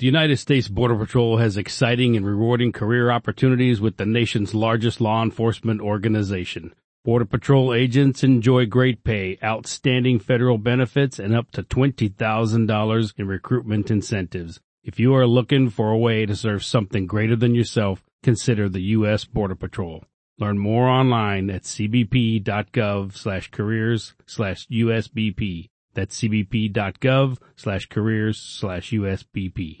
United 0.00 0.36
States 0.36 0.68
Border 0.68 0.96
Patrol 0.96 1.38
has 1.38 1.56
exciting 1.56 2.14
and 2.14 2.26
rewarding 2.26 2.72
career 2.72 3.10
opportunities 3.10 3.80
with 3.80 3.96
the 3.96 4.04
nation's 4.04 4.54
largest 4.54 5.00
law 5.00 5.22
enforcement 5.22 5.80
organization. 5.80 6.74
Border 7.06 7.24
Patrol 7.24 7.72
agents 7.72 8.22
enjoy 8.22 8.66
great 8.66 9.02
pay, 9.02 9.38
outstanding 9.42 10.18
federal 10.18 10.58
benefits, 10.58 11.18
and 11.18 11.34
up 11.34 11.50
to 11.52 11.62
$20,000 11.62 13.14
in 13.16 13.26
recruitment 13.26 13.90
incentives. 13.90 14.60
If 14.84 15.00
you 15.00 15.14
are 15.14 15.26
looking 15.26 15.70
for 15.70 15.90
a 15.90 15.96
way 15.96 16.26
to 16.26 16.36
serve 16.36 16.62
something 16.62 17.06
greater 17.06 17.34
than 17.34 17.54
yourself, 17.54 18.04
consider 18.22 18.68
the 18.68 18.82
U.S. 18.82 19.24
Border 19.24 19.54
Patrol. 19.54 20.04
Learn 20.38 20.58
more 20.58 20.86
online 20.86 21.50
at 21.50 21.62
cbp.gov 21.62 23.16
slash 23.16 23.50
careers 23.50 24.14
slash 24.24 24.68
USBP. 24.68 25.68
That's 25.94 26.20
cbp.gov 26.20 27.38
slash 27.56 27.86
careers 27.86 28.38
slash 28.38 28.90
USBP. 28.90 29.80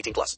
18 0.01 0.13
plus. 0.13 0.37